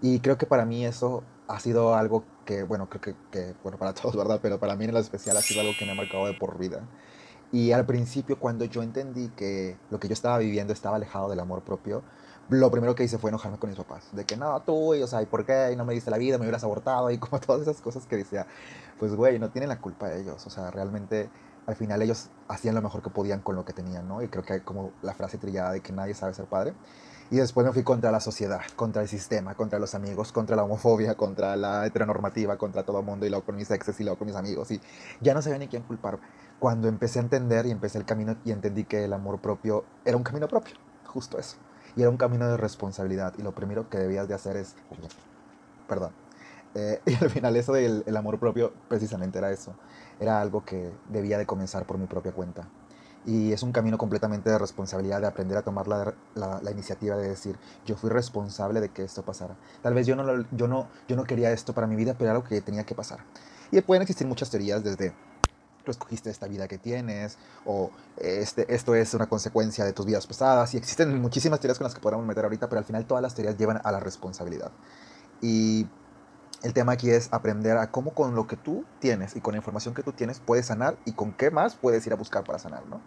Y 0.01 0.21
creo 0.21 0.38
que 0.38 0.45
para 0.45 0.63
mí 0.63 0.85
eso 0.85 1.23
ha 1.50 1.59
sido 1.59 1.93
algo 1.93 2.23
que, 2.45 2.63
bueno, 2.63 2.89
creo 2.89 3.01
que, 3.01 3.15
que, 3.31 3.53
bueno, 3.63 3.77
para 3.77 3.93
todos, 3.93 4.15
¿verdad? 4.15 4.39
Pero 4.41 4.62
para 4.62 4.77
mí 4.77 4.85
en 4.85 4.93
lo 4.93 5.00
especial 5.00 5.35
ha 5.35 5.41
sido 5.41 5.59
algo 5.59 5.73
que 5.77 5.85
me 5.85 5.91
ha 5.91 5.95
marcado 5.95 6.25
de 6.25 6.33
por 6.33 6.57
vida. 6.57 6.88
Y 7.53 7.72
al 7.72 7.86
principio, 7.86 8.39
cuando 8.39 8.65
yo 8.65 8.81
entendí 8.81 9.29
que 9.29 9.77
lo 9.91 10.00
que 10.00 10.07
yo 10.07 10.13
estaba 10.13 10.39
viviendo 10.39 10.74
estaba 10.74 10.95
alejado 10.95 11.29
del 11.29 11.39
amor 11.39 11.62
propio, 11.62 12.01
lo 12.50 12.72
primero 12.72 12.95
que 12.95 13.03
hice 13.03 13.19
fue 13.19 13.29
enojarme 13.29 13.60
con 13.60 13.69
mis 13.69 13.77
papás. 13.77 14.10
De 14.12 14.25
que 14.25 14.36
no, 14.36 14.60
tú, 14.63 14.95
y, 14.95 15.03
o 15.03 15.07
sea, 15.07 15.22
¿y 15.22 15.27
por 15.27 15.45
qué? 15.45 15.69
Y 15.72 15.75
no 15.75 15.86
me 15.86 15.93
diste 15.93 16.10
la 16.10 16.17
vida, 16.17 16.39
me 16.39 16.45
hubieras 16.45 16.63
abortado, 16.63 17.12
y 17.12 17.19
como 17.19 17.39
todas 17.45 17.62
esas 17.62 17.79
cosas 17.79 18.07
que 18.07 18.17
decía. 18.17 18.48
Pues, 18.98 19.13
güey, 19.13 19.38
no 19.38 19.51
tienen 19.51 19.69
la 19.69 19.79
culpa 19.79 20.12
ellos. 20.15 20.48
O 20.48 20.50
sea, 20.50 20.72
realmente, 20.72 21.29
al 21.67 21.75
final 21.75 22.01
ellos 22.01 22.31
hacían 22.48 22.74
lo 22.74 22.81
mejor 22.81 23.03
que 23.03 23.12
podían 23.12 23.41
con 23.41 23.55
lo 23.55 23.63
que 23.65 23.74
tenían, 23.74 24.07
¿no? 24.07 24.24
Y 24.24 24.29
creo 24.29 24.43
que 24.43 24.53
hay 24.53 24.62
como 24.62 24.91
la 25.03 25.13
frase 25.13 25.38
trillada 25.38 25.74
de 25.74 25.81
que 25.81 25.93
nadie 25.93 26.15
sabe 26.15 26.33
ser 26.33 26.45
padre. 26.45 26.74
Y 27.29 27.38
después 27.38 27.65
me 27.65 27.72
fui 27.72 27.83
contra 27.83 28.12
la 28.12 28.19
sociedad, 28.19 28.62
contra 28.75 29.03
el 29.03 29.07
sistema, 29.07 29.55
contra 29.55 29.79
los 29.79 29.95
amigos, 29.95 30.31
contra 30.31 30.55
la 30.55 30.63
homofobia, 30.63 31.15
contra 31.15 31.55
la 31.55 31.86
heteronormativa, 31.86 32.57
contra 32.57 32.83
todo 32.83 33.00
el 33.00 33.05
mundo, 33.05 33.25
y 33.25 33.29
luego 33.29 33.45
con 33.45 33.55
mis 33.55 33.72
exes 33.72 34.00
y 34.00 34.03
luego 34.03 34.17
con 34.17 34.27
mis 34.27 34.36
amigos. 34.36 34.72
Y 34.72 34.81
ya 35.22 35.33
no 35.33 35.41
sabía 35.41 35.57
ni 35.60 35.67
quién 35.67 35.83
culpar 35.83 36.19
cuando 36.63 36.88
empecé 36.88 37.20
a 37.20 37.24
entender 37.24 37.65
y 37.65 37.72
empecé 37.72 37.98
el 37.98 38.05
camino 38.05 38.38
y 38.46 38.51
entendí 38.53 38.86
que 38.86 39.03
el 39.03 39.12
amor 39.12 39.41
propio 39.41 39.84
era 40.05 40.15
un 40.15 40.24
camino 40.24 40.48
propio, 40.48 40.75
justo 41.05 41.38
eso. 41.38 41.58
Y 41.98 42.01
era 42.03 42.10
un 42.10 42.15
camino 42.15 42.48
de 42.48 42.55
responsabilidad. 42.55 43.34
Y 43.38 43.41
lo 43.41 43.51
primero 43.51 43.89
que 43.89 43.98
debías 43.98 44.29
de 44.29 44.34
hacer 44.34 44.55
es... 44.55 44.74
Perdón. 45.89 46.13
Eh, 46.74 47.01
y 47.05 47.15
al 47.22 47.29
final 47.29 47.58
eso 47.58 47.74
del 47.74 48.05
el 48.08 48.15
amor 48.15 48.39
propio 48.39 48.72
precisamente 48.88 49.39
era 49.39 49.51
eso. 49.51 49.75
Era 50.22 50.39
algo 50.39 50.63
que 50.63 50.93
debía 51.10 51.38
de 51.38 51.46
comenzar 51.46 51.86
por 51.86 51.98
mi 51.98 52.08
propia 52.08 52.32
cuenta. 52.32 52.70
Y 53.25 53.51
es 53.51 53.62
un 53.62 53.74
camino 53.74 53.98
completamente 53.98 54.50
de 54.50 54.58
responsabilidad, 54.58 55.20
de 55.20 55.27
aprender 55.27 55.58
a 55.58 55.63
tomar 55.63 55.89
la, 55.89 56.13
la, 56.34 56.72
iniciativa 56.72 57.17
de 57.17 57.27
decir, 57.27 57.58
yo 57.86 57.98
fui 57.98 58.10
responsable 58.10 58.79
de 58.79 58.88
que 58.88 59.03
esto 59.03 59.22
pasara. 59.24 59.58
Tal 59.82 59.93
vez 59.93 60.08
yo 60.08 60.15
no, 60.15 60.46
yo, 60.51 60.70
no, 60.70 60.88
yo 61.10 61.17
no 61.17 61.25
quería 61.25 61.51
esto 61.51 61.74
para 61.74 61.88
mi 61.88 61.98
vida, 61.98 62.13
pero 62.13 62.29
era 62.29 62.38
algo 62.38 62.48
que 62.48 62.62
tenía 62.62 62.86
que 62.86 62.96
pasar. 62.96 63.20
Y 63.70 63.82
pueden 63.82 64.03
existir 64.03 64.27
muchas 64.27 64.50
teorías 64.50 64.82
desde 64.82 65.13
tú 65.83 65.91
escogiste 65.91 66.29
esta 66.29 66.47
vida 66.47 66.67
que 66.67 66.77
tienes, 66.77 67.37
o 67.65 67.91
este, 68.17 68.73
esto 68.73 68.95
es 68.95 69.13
una 69.13 69.27
consecuencia 69.27 69.85
de 69.85 69.93
tus 69.93 70.05
vidas 70.05 70.27
pasadas, 70.27 70.73
y 70.73 70.77
existen 70.77 71.21
muchísimas 71.21 71.59
teorías 71.59 71.77
con 71.77 71.85
las 71.85 71.93
que 71.93 72.01
podemos 72.01 72.25
meter 72.25 72.43
ahorita, 72.43 72.69
pero 72.69 72.79
al 72.79 72.85
final 72.85 73.05
todas 73.05 73.21
las 73.21 73.35
teorías 73.35 73.57
llevan 73.57 73.81
a 73.83 73.91
la 73.91 73.99
responsabilidad. 73.99 74.71
Y 75.41 75.87
el 76.63 76.73
tema 76.73 76.93
aquí 76.93 77.09
es 77.09 77.27
aprender 77.33 77.77
a 77.77 77.91
cómo 77.91 78.13
con 78.13 78.35
lo 78.35 78.47
que 78.47 78.55
tú 78.55 78.85
tienes 78.99 79.35
y 79.35 79.41
con 79.41 79.51
la 79.51 79.57
información 79.57 79.93
que 79.93 80.01
tú 80.01 80.13
tienes 80.13 80.39
puedes 80.39 80.67
sanar 80.67 80.97
y 81.05 81.11
con 81.11 81.33
qué 81.33 81.51
más 81.51 81.75
puedes 81.75 82.07
ir 82.07 82.13
a 82.13 82.15
buscar 82.15 82.45
para 82.45 82.57
sanar, 82.57 82.85
¿no? 82.87 83.01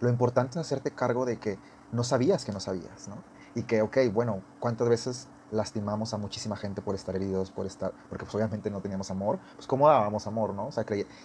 Lo 0.00 0.08
importante 0.08 0.58
es 0.58 0.66
hacerte 0.66 0.90
cargo 0.92 1.26
de 1.26 1.38
que 1.38 1.58
no 1.92 2.04
sabías 2.04 2.46
que 2.46 2.52
no 2.52 2.60
sabías, 2.60 3.08
¿no? 3.08 3.22
Y 3.54 3.64
que, 3.64 3.82
ok, 3.82 3.98
bueno, 4.12 4.42
¿cuántas 4.60 4.88
veces 4.88 5.28
lastimamos 5.52 6.14
a 6.14 6.16
muchísima 6.16 6.56
gente 6.56 6.80
por 6.80 6.94
estar 6.94 7.14
heridos, 7.14 7.50
por 7.50 7.66
estar, 7.66 7.92
porque 8.08 8.24
pues 8.24 8.34
obviamente 8.34 8.70
no 8.70 8.80
teníamos 8.80 9.10
amor, 9.10 9.38
pues 9.54 9.66
cómo 9.66 9.86
dábamos 9.86 10.26
amor, 10.26 10.54
¿no? 10.54 10.66
O 10.66 10.72
sea, 10.72 10.84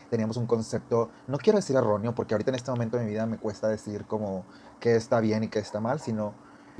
teníamos 0.10 0.38
un 0.38 0.46
concepto, 0.46 1.10
no 1.28 1.38
quiero 1.38 1.58
decir 1.58 1.76
erróneo, 1.76 2.14
porque 2.14 2.34
ahorita 2.34 2.52
en 2.52 2.56
este 2.56 2.70
momento 2.70 2.98
de 2.98 3.06
mi 3.06 3.12
vida 3.12 3.26
me 3.26 3.38
cuesta 3.38 3.68
decir 3.70 4.06
como 4.06 4.46
que 4.80 4.96
está 4.96 5.22
bien 5.22 5.46
y 5.46 5.48
que 5.48 5.60
está 5.60 5.80
mal, 5.80 6.00
sino, 6.00 6.34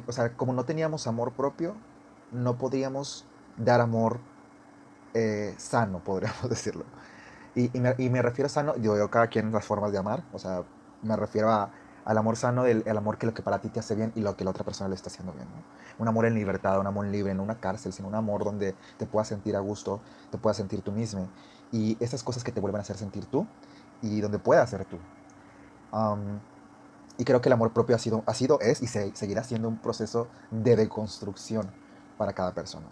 o 0.06 0.12
sea, 0.12 0.36
como 0.36 0.54
no 0.54 0.66
teníamos 0.66 1.08
amor 1.08 1.32
propio, 1.32 1.76
no 2.32 2.58
podíamos 2.58 3.26
dar 3.56 3.80
amor 3.80 4.20
eh, 5.14 5.56
sano, 5.58 6.04
podríamos 6.04 6.42
decirlo. 6.50 6.84
Y, 7.56 7.76
y, 7.76 7.80
me, 7.80 7.96
y, 7.98 8.10
me, 8.10 8.22
refiero 8.22 8.48
a 8.48 8.50
sano, 8.50 8.76
yo 8.76 8.94
veo 8.94 9.10
cada 9.10 9.28
quien 9.28 9.52
las 9.52 9.66
formas 9.66 9.92
de 9.92 9.98
amar, 9.98 10.24
o 10.34 10.38
sea, 10.38 10.64
me 11.02 11.16
refiero 11.16 11.50
a 11.50 11.72
al 12.08 12.18
amor 12.18 12.38
sano, 12.38 12.64
del, 12.64 12.84
el 12.86 12.98
amor 12.98 13.18
que 13.18 13.26
lo 13.26 13.34
que 13.34 13.42
para 13.42 13.60
ti 13.60 13.68
te 13.68 13.82
hace 13.82 13.94
bien 13.94 14.14
y 14.16 14.22
lo 14.22 14.38
que 14.38 14.46
la 14.46 14.52
otra 14.52 14.64
persona 14.64 14.88
le 14.88 14.96
está 14.96 15.10
haciendo 15.10 15.34
bien. 15.34 15.46
Un 16.00 16.08
amor 16.08 16.26
en 16.26 16.36
libertad, 16.36 16.80
un 16.80 16.88
amor 16.88 17.06
libre, 17.06 17.34
en 17.34 17.42
una 17.42 17.60
cárcel, 17.60 17.92
sino 17.92 18.08
un 18.08 18.16
amor 18.16 18.46
donde 18.46 18.76
te 18.98 19.06
puedas 19.06 19.28
sentir 19.28 19.58
a 19.58 19.60
gusto, 19.60 20.00
te 20.32 20.38
puedas 20.38 20.56
sentir 20.56 20.82
tú 20.82 20.94
mismo. 20.94 21.28
Y 21.70 22.02
esas 22.02 22.24
cosas 22.24 22.46
que 22.46 22.54
te 22.54 22.62
vuelven 22.62 22.80
a 22.80 22.84
hacer 22.84 22.96
sentir 22.96 23.26
tú 23.26 23.46
y 24.02 24.22
donde 24.22 24.40
puedas 24.40 24.70
ser 24.70 24.86
tú. 24.86 24.98
y 27.18 27.26
creo 27.26 27.42
que 27.42 27.50
el 27.50 27.54
amor 27.54 27.74
propio 27.74 27.98
ha 27.98 28.00
sido, 28.00 28.24
ha 28.26 28.34
sido 28.34 28.62
es 28.62 28.82
y 28.82 28.88
se, 28.88 29.14
seguirá 29.14 29.44
siendo 29.44 29.68
un 29.68 29.78
proceso 29.78 30.30
de 30.50 30.78
deconstrucción 30.78 31.70
para 32.18 32.32
cada 32.32 32.54
persona. 32.54 32.88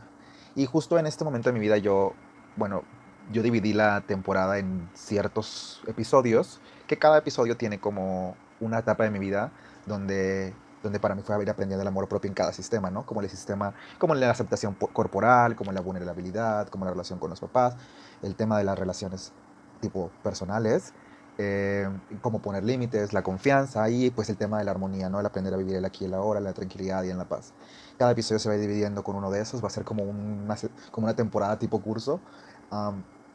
Y 0.56 0.66
justo 0.66 1.00
en 1.00 1.06
este 1.06 1.24
momento 1.24 1.48
de 1.48 1.54
mi 1.54 1.60
vida 1.62 1.78
yo, 1.78 2.12
bueno, 2.58 2.84
yo 3.32 3.42
dividí 3.44 3.72
la 3.72 4.02
temporada 4.02 4.58
en 4.58 4.90
ciertos 4.94 5.82
episodios, 5.88 6.60
que 6.86 7.00
cada 7.00 7.20
episodio 7.20 7.56
tiene 7.56 7.80
como 7.80 8.36
una 8.60 8.80
etapa 8.80 9.04
de 9.04 9.12
mi 9.12 9.20
vida 9.20 9.52
donde, 9.86 10.54
donde 10.84 11.00
para 11.00 11.16
mí 11.16 11.22
fue 11.22 11.36
haber 11.36 11.50
aprendido 11.50 11.82
el 11.82 11.88
amor 11.88 12.08
propio 12.08 12.28
en 12.28 12.34
cada 12.34 12.54
sistema, 12.54 12.90
¿no? 12.90 13.06
Como 13.06 13.22
el 13.22 13.30
sistema, 13.30 13.74
como 13.98 14.16
la 14.16 14.32
aceptación 14.32 14.76
corporal, 14.76 15.56
como 15.56 15.72
la 15.72 15.82
vulnerabilidad, 15.82 16.68
como 16.70 16.86
la 16.86 16.92
relación 16.92 17.20
con 17.20 17.30
los 17.30 17.40
papás, 17.40 17.76
el 18.22 18.36
tema 18.36 18.58
de 18.58 18.64
las 18.64 18.78
relaciones 18.78 19.34
tipo 19.82 20.12
personales, 20.24 20.94
eh, 21.38 21.90
cómo 22.22 22.42
poner 22.42 22.64
límites, 22.64 23.12
la 23.12 23.22
confianza 23.22 23.90
y 23.90 24.10
pues 24.10 24.30
el 24.30 24.38
tema 24.38 24.60
de 24.60 24.64
la 24.64 24.72
armonía, 24.72 25.10
¿no? 25.10 25.20
El 25.20 25.26
aprender 25.26 25.54
a 25.54 25.58
vivir 25.58 25.76
el 25.76 25.86
aquí 25.86 26.06
y 26.06 26.08
el 26.08 26.14
ahora, 26.14 26.40
la 26.40 26.54
tranquilidad 26.54 27.04
y 27.04 27.10
en 27.10 27.18
la 27.18 27.26
paz. 27.26 27.54
Cada 27.98 28.12
episodio 28.12 28.40
se 28.40 28.48
va 28.48 28.56
dividiendo 28.56 29.04
con 29.04 29.16
uno 29.16 29.30
de 29.32 29.42
esos, 29.42 29.62
va 29.62 29.68
a 29.68 29.72
ser 29.72 29.84
como 29.84 30.04
una, 30.04 30.56
como 30.92 31.08
una 31.08 31.16
temporada 31.16 31.60
tipo 31.60 31.82
curso, 31.82 32.22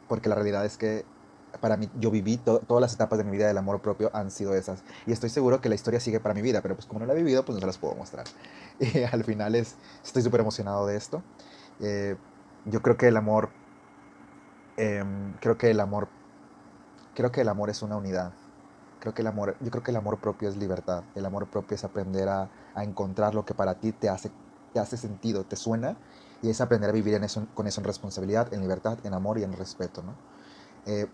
porque 0.07 0.29
la 0.29 0.35
realidad 0.35 0.65
es 0.65 0.77
que 0.77 1.05
para 1.59 1.77
mí, 1.77 1.89
yo 1.99 2.11
viví 2.11 2.37
todas 2.37 2.81
las 2.81 2.93
etapas 2.93 3.17
de 3.17 3.25
mi 3.25 3.31
vida 3.31 3.47
del 3.47 3.57
amor 3.57 3.81
propio 3.81 4.09
han 4.13 4.31
sido 4.31 4.55
esas. 4.55 4.83
Y 5.05 5.11
estoy 5.11 5.29
seguro 5.29 5.59
que 5.59 5.69
la 5.69 5.75
historia 5.75 5.99
sigue 5.99 6.19
para 6.19 6.33
mi 6.33 6.41
vida, 6.41 6.61
pero 6.61 6.75
pues 6.75 6.85
como 6.85 6.99
no 6.99 7.05
la 7.05 7.13
he 7.13 7.17
vivido, 7.17 7.43
pues 7.43 7.55
no 7.55 7.59
se 7.59 7.67
las 7.67 7.77
puedo 7.77 7.95
mostrar. 7.95 8.25
Y 8.79 9.03
al 9.11 9.23
final 9.23 9.55
es, 9.55 9.75
estoy 10.03 10.21
súper 10.21 10.41
emocionado 10.41 10.87
de 10.87 10.95
esto. 10.95 11.21
Eh, 11.79 12.15
yo 12.65 12.81
creo 12.81 12.95
que 12.95 13.07
el 13.07 13.17
amor, 13.17 13.49
em, 14.77 15.33
creo 15.39 15.57
que 15.57 15.71
el 15.71 15.79
amor, 15.79 16.07
creo 17.15 17.31
que 17.31 17.41
el 17.41 17.49
amor 17.49 17.69
es 17.69 17.81
una 17.81 17.97
unidad. 17.97 18.33
Creo 18.99 19.13
que 19.13 19.23
el 19.23 19.27
amor, 19.27 19.57
yo 19.59 19.71
creo 19.71 19.83
que 19.83 19.91
el 19.91 19.97
amor 19.97 20.19
propio 20.19 20.47
es 20.47 20.57
libertad. 20.57 21.03
El 21.15 21.25
amor 21.25 21.47
propio 21.47 21.75
es 21.75 21.83
aprender 21.83 22.29
a, 22.29 22.49
a 22.75 22.83
encontrar 22.83 23.35
lo 23.35 23.45
que 23.45 23.53
para 23.53 23.75
ti 23.75 23.91
te 23.91 24.09
hace, 24.09 24.31
te 24.73 24.79
hace 24.79 24.95
sentido, 24.95 25.43
te 25.43 25.55
suena. 25.55 25.97
Y 26.43 26.49
es 26.49 26.61
aprender 26.61 26.89
a 26.89 26.93
vivir 26.93 27.15
en 27.15 27.23
eso, 27.23 27.47
con 27.53 27.67
eso 27.67 27.81
en 27.81 27.85
responsabilidad, 27.85 28.53
en 28.53 28.61
libertad, 28.61 28.97
en 29.03 29.13
amor 29.13 29.37
y 29.37 29.43
en 29.43 29.53
respeto, 29.53 30.01
¿no? 30.01 30.15
Eh, 30.85 31.07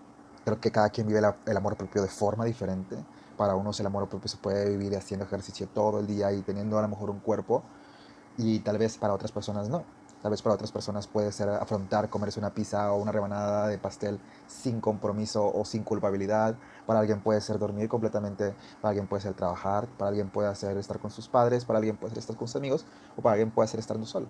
Creo 0.48 0.62
que 0.62 0.72
cada 0.72 0.90
quien 0.92 1.06
vive 1.08 1.20
el 1.20 1.58
amor 1.58 1.76
propio 1.76 2.02
de 2.02 2.08
forma 2.08 2.46
diferente. 2.46 2.96
Para 3.36 3.56
unos 3.56 3.82
el 3.82 3.86
amor 3.86 4.08
propio 4.08 4.30
se 4.30 4.38
puede 4.38 4.70
vivir 4.70 4.96
haciendo 4.96 5.26
ejercicio 5.26 5.68
todo 5.68 6.00
el 6.00 6.08
día 6.08 6.32
y 6.32 6.42
teniendo 6.42 6.80
a 6.80 6.82
lo 6.82 6.88
mejor 6.88 7.10
un 7.10 7.20
cuerpo 7.20 7.64
y 8.38 8.60
tal 8.60 8.78
vez 8.78 8.98
para 8.98 9.14
otras 9.14 9.34
personas 9.34 9.68
no. 9.68 9.84
Tal 10.22 10.32
vez 10.32 10.42
para 10.42 10.56
otras 10.56 10.72
personas 10.72 11.06
puede 11.06 11.34
ser 11.34 11.50
afrontar 11.50 12.10
comerse 12.10 12.40
una 12.40 12.54
pizza 12.54 12.94
o 12.94 13.02
una 13.02 13.12
rebanada 13.12 13.68
de 13.68 13.78
pastel 13.78 14.22
sin 14.48 14.80
compromiso 14.80 15.52
o 15.54 15.66
sin 15.66 15.84
culpabilidad. 15.84 16.56
Para 16.86 17.02
alguien 17.02 17.20
puede 17.20 17.42
ser 17.42 17.60
dormir 17.60 17.90
completamente, 17.90 18.56
para 18.82 18.92
alguien 18.92 19.06
puede 19.06 19.24
ser 19.24 19.34
trabajar, 19.34 19.86
para 19.98 20.08
alguien 20.08 20.30
puede 20.30 20.56
ser 20.56 20.78
estar 20.78 20.98
con 21.00 21.12
sus 21.12 21.28
padres, 21.28 21.66
para 21.66 21.80
alguien 21.80 21.98
puede 21.98 22.12
ser 22.12 22.20
estar 22.20 22.38
con 22.38 22.48
sus 22.48 22.56
amigos 22.56 22.86
o 23.18 23.22
para 23.22 23.34
alguien 23.34 23.52
puede 23.52 23.68
ser 23.68 23.82
estando 23.82 24.06
solo. 24.06 24.30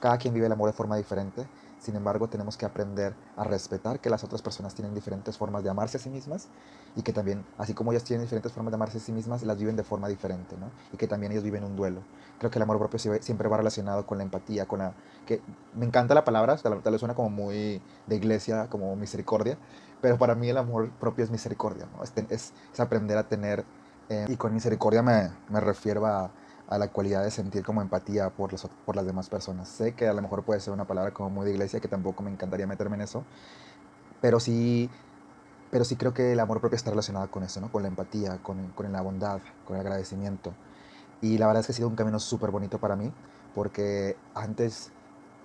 Cada 0.00 0.18
quien 0.18 0.34
vive 0.34 0.46
el 0.46 0.52
amor 0.52 0.68
de 0.68 0.72
forma 0.72 0.96
diferente 0.96 1.46
sin 1.82 1.96
embargo, 1.96 2.28
tenemos 2.28 2.56
que 2.56 2.64
aprender 2.64 3.12
a 3.36 3.42
respetar 3.42 3.98
que 3.98 4.08
las 4.08 4.22
otras 4.22 4.40
personas 4.40 4.72
tienen 4.72 4.94
diferentes 4.94 5.36
formas 5.36 5.64
de 5.64 5.70
amarse 5.70 5.96
a 5.96 6.00
sí 6.00 6.10
mismas 6.10 6.46
y 6.94 7.02
que 7.02 7.12
también, 7.12 7.44
así 7.58 7.74
como 7.74 7.90
ellas 7.90 8.04
tienen 8.04 8.24
diferentes 8.24 8.52
formas 8.52 8.70
de 8.70 8.76
amarse 8.76 8.98
a 8.98 9.00
sí 9.00 9.10
mismas, 9.10 9.42
las 9.42 9.58
viven 9.58 9.74
de 9.74 9.82
forma 9.82 10.06
diferente, 10.06 10.56
¿no? 10.56 10.70
Y 10.92 10.96
que 10.96 11.08
también 11.08 11.32
ellos 11.32 11.42
viven 11.42 11.64
un 11.64 11.74
duelo. 11.74 12.02
Creo 12.38 12.52
que 12.52 12.60
el 12.60 12.62
amor 12.62 12.78
propio 12.78 13.00
siempre 13.20 13.48
va 13.48 13.56
relacionado 13.56 14.06
con 14.06 14.18
la 14.18 14.22
empatía, 14.22 14.66
con 14.66 14.78
la... 14.78 14.94
que 15.26 15.40
Me 15.74 15.84
encanta 15.84 16.14
la 16.14 16.22
palabra, 16.22 16.56
tal 16.56 16.80
vez 16.80 17.00
suena 17.00 17.16
como 17.16 17.30
muy 17.30 17.82
de 18.06 18.14
iglesia, 18.14 18.68
como 18.68 18.94
misericordia, 18.94 19.58
pero 20.00 20.18
para 20.18 20.36
mí 20.36 20.50
el 20.50 20.58
amor 20.58 20.92
propio 21.00 21.24
es 21.24 21.32
misericordia, 21.32 21.88
¿no? 21.96 22.04
Es, 22.04 22.52
aprender 22.78 23.18
a 23.18 23.26
tener... 23.26 23.64
Eh, 24.08 24.26
y 24.28 24.36
con 24.36 24.54
misericordia 24.54 25.02
me, 25.02 25.30
me 25.48 25.58
refiero 25.58 26.06
a 26.06 26.30
a 26.68 26.78
la 26.78 26.88
cualidad 26.88 27.22
de 27.22 27.30
sentir 27.30 27.64
como 27.64 27.82
empatía 27.82 28.30
por, 28.30 28.52
los, 28.52 28.66
por 28.86 28.96
las 28.96 29.04
demás 29.04 29.28
personas. 29.28 29.68
Sé 29.68 29.94
que 29.94 30.08
a 30.08 30.12
lo 30.12 30.22
mejor 30.22 30.44
puede 30.44 30.60
ser 30.60 30.72
una 30.72 30.86
palabra 30.86 31.12
como 31.12 31.30
muy 31.30 31.44
de 31.44 31.52
iglesia, 31.52 31.80
que 31.80 31.88
tampoco 31.88 32.22
me 32.22 32.30
encantaría 32.30 32.66
meterme 32.66 32.96
en 32.96 33.02
eso, 33.02 33.24
pero 34.20 34.40
sí, 34.40 34.88
pero 35.70 35.84
sí 35.84 35.96
creo 35.96 36.14
que 36.14 36.32
el 36.32 36.40
amor 36.40 36.60
propio 36.60 36.76
está 36.76 36.90
relacionado 36.90 37.30
con 37.30 37.42
eso, 37.42 37.60
¿no? 37.60 37.70
con 37.70 37.82
la 37.82 37.88
empatía, 37.88 38.38
con, 38.42 38.68
con 38.68 38.90
la 38.90 39.00
bondad, 39.02 39.40
con 39.66 39.76
el 39.76 39.80
agradecimiento. 39.82 40.54
Y 41.20 41.38
la 41.38 41.46
verdad 41.46 41.60
es 41.60 41.66
que 41.66 41.72
ha 41.72 41.76
sido 41.76 41.88
un 41.88 41.96
camino 41.96 42.18
súper 42.18 42.50
bonito 42.50 42.78
para 42.78 42.96
mí, 42.96 43.12
porque 43.54 44.16
antes, 44.34 44.90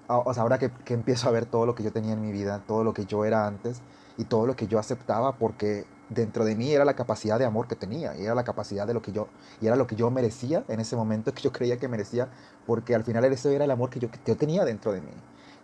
o 0.07 0.33
sea, 0.33 0.43
ahora 0.43 0.57
que, 0.59 0.71
que 0.71 0.93
empiezo 0.93 1.27
a 1.27 1.31
ver 1.31 1.45
todo 1.45 1.65
lo 1.65 1.75
que 1.75 1.83
yo 1.83 1.91
tenía 1.91 2.13
en 2.13 2.21
mi 2.21 2.31
vida, 2.31 2.63
todo 2.67 2.83
lo 2.83 2.93
que 2.93 3.05
yo 3.05 3.25
era 3.25 3.47
antes 3.47 3.81
y 4.17 4.25
todo 4.25 4.47
lo 4.47 4.55
que 4.55 4.67
yo 4.67 4.79
aceptaba, 4.79 5.37
porque 5.37 5.85
dentro 6.09 6.45
de 6.45 6.55
mí 6.55 6.71
era 6.71 6.85
la 6.85 6.95
capacidad 6.95 7.37
de 7.39 7.45
amor 7.45 7.67
que 7.67 7.75
tenía, 7.75 8.15
y 8.15 8.23
era 8.23 8.35
la 8.35 8.43
capacidad 8.43 8.87
de 8.87 8.93
lo 8.93 9.01
que 9.01 9.11
yo, 9.11 9.27
y 9.61 9.67
era 9.67 9.75
lo 9.75 9.87
que 9.87 9.95
yo 9.95 10.09
merecía 10.09 10.63
en 10.67 10.79
ese 10.79 10.95
momento, 10.95 11.33
que 11.33 11.41
yo 11.41 11.51
creía 11.51 11.77
que 11.77 11.87
merecía, 11.87 12.29
porque 12.65 12.95
al 12.95 13.03
final 13.03 13.25
ese 13.25 13.53
era 13.53 13.65
el 13.65 13.71
amor 13.71 13.89
que 13.89 13.99
yo, 13.99 14.09
que 14.09 14.19
yo 14.25 14.37
tenía 14.37 14.65
dentro 14.65 14.91
de 14.91 15.01
mí. 15.01 15.11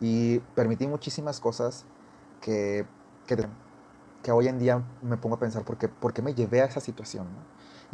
Y 0.01 0.39
permití 0.55 0.87
muchísimas 0.87 1.39
cosas 1.39 1.85
que, 2.41 2.85
que, 3.25 3.37
que, 4.21 4.31
hoy 4.31 4.47
en 4.47 4.59
día 4.59 4.83
me 5.01 5.17
pongo 5.17 5.35
a 5.35 5.39
pensar 5.39 5.63
por 5.63 5.77
qué, 5.77 5.87
por 5.87 6.13
qué 6.13 6.21
me 6.21 6.33
llevé 6.33 6.61
a 6.61 6.65
esa 6.65 6.81
situación. 6.81 7.27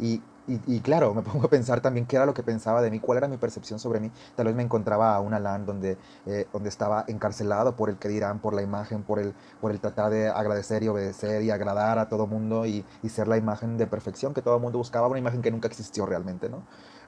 Y 0.00 0.22
y, 0.66 0.80
claro, 0.80 1.14
me 1.14 1.22
pongo 1.22 1.46
a 1.46 1.50
pensar 1.50 1.80
también 1.80 2.06
qué 2.06 2.16
era 2.16 2.26
lo 2.26 2.34
que 2.34 2.42
pensaba 2.42 2.82
de 2.82 2.90
mí, 2.90 2.98
cuál 2.98 3.18
era 3.18 3.28
mi 3.28 3.36
percepción 3.36 3.78
sobre 3.78 4.00
mí. 4.00 4.10
Tal 4.34 4.46
vez 4.46 4.54
me 4.54 4.62
encontraba 4.62 5.14
a 5.14 5.20
una 5.20 5.38
LAN 5.38 5.66
donde, 5.66 5.96
eh, 6.26 6.46
donde 6.52 6.68
estaba 6.68 7.04
encarcelado 7.08 7.76
por 7.76 7.90
el 7.90 7.96
que 7.96 8.08
dirán, 8.08 8.40
por 8.40 8.54
la 8.54 8.62
imagen, 8.62 9.02
por 9.02 9.18
el, 9.18 9.34
por 9.60 9.70
el 9.70 9.80
tratar 9.80 10.10
de 10.10 10.28
agradecer 10.28 10.82
y 10.82 10.88
obedecer 10.88 11.42
y 11.42 11.50
agradar 11.50 11.98
a 11.98 12.08
todo 12.08 12.26
mundo 12.26 12.66
y, 12.66 12.84
y 13.02 13.08
ser 13.08 13.28
la 13.28 13.36
imagen 13.36 13.76
de 13.78 13.86
perfección 13.86 14.34
que 14.34 14.42
todo 14.42 14.56
el 14.56 14.62
mundo 14.62 14.78
buscaba, 14.78 15.06
una 15.08 15.18
imagen 15.18 15.42
que 15.42 15.50
nunca 15.50 15.68
existió 15.68 16.06
realmente, 16.06 16.48
¿no? 16.48 16.62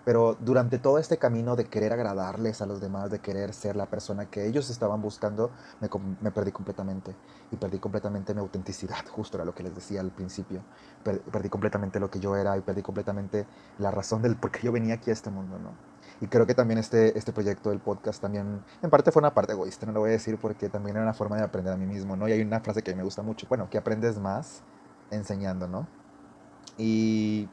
Pero 0.04 0.36
durante 0.40 0.78
todo 0.78 0.98
este 0.98 1.16
camino 1.16 1.54
de 1.54 1.66
querer 1.66 1.92
agradarles 1.92 2.60
a 2.60 2.66
los 2.66 2.80
demás, 2.80 3.10
de 3.10 3.20
querer 3.20 3.54
ser 3.54 3.76
la 3.76 3.86
persona 3.86 4.26
que 4.26 4.46
ellos 4.46 4.68
estaban 4.68 5.00
buscando, 5.00 5.50
me, 5.80 5.88
me 6.20 6.32
perdí 6.32 6.50
completamente. 6.50 7.14
Y 7.52 7.56
perdí 7.56 7.78
completamente 7.78 8.34
mi 8.34 8.40
autenticidad, 8.40 9.06
justo 9.10 9.36
era 9.36 9.44
lo 9.44 9.54
que 9.54 9.62
les 9.62 9.74
decía 9.74 10.00
al 10.00 10.10
principio. 10.10 10.62
perdí 11.04 11.48
completamente 11.48 12.00
lo 12.00 12.10
que 12.10 12.18
yo 12.18 12.36
era 12.36 12.56
y 12.56 12.62
perdí 12.62 12.82
completamente 12.82 13.46
la 13.78 13.90
razón 13.90 14.22
del 14.22 14.36
por 14.36 14.50
qué 14.50 14.60
yo 14.62 14.72
venía 14.72 14.94
aquí 14.94 15.10
a 15.10 15.12
este 15.12 15.30
mundo, 15.30 15.58
¿no? 15.58 15.70
Y 16.20 16.26
creo 16.26 16.46
que 16.46 16.54
también 16.54 16.78
este, 16.78 17.16
este 17.16 17.32
proyecto 17.32 17.70
del 17.70 17.80
podcast 17.80 18.20
también, 18.20 18.62
en 18.80 18.90
parte 18.90 19.10
fue 19.12 19.20
una 19.20 19.34
parte 19.34 19.52
egoísta, 19.52 19.86
no 19.86 19.92
lo 19.92 20.00
voy 20.00 20.10
a 20.10 20.12
decir 20.12 20.38
porque 20.38 20.68
también 20.68 20.96
era 20.96 21.04
una 21.04 21.14
forma 21.14 21.36
de 21.36 21.42
aprender 21.42 21.72
a 21.72 21.76
mí 21.76 21.86
mismo, 21.86 22.16
¿no? 22.16 22.28
Y 22.28 22.32
hay 22.32 22.42
una 22.42 22.60
frase 22.60 22.82
que 22.82 22.94
me 22.94 23.02
gusta 23.02 23.22
mucho, 23.22 23.46
bueno, 23.48 23.68
que 23.70 23.78
aprendes 23.78 24.18
más 24.18 24.62
enseñando, 25.10 25.68
¿no? 25.68 25.86
Y, 26.76 27.48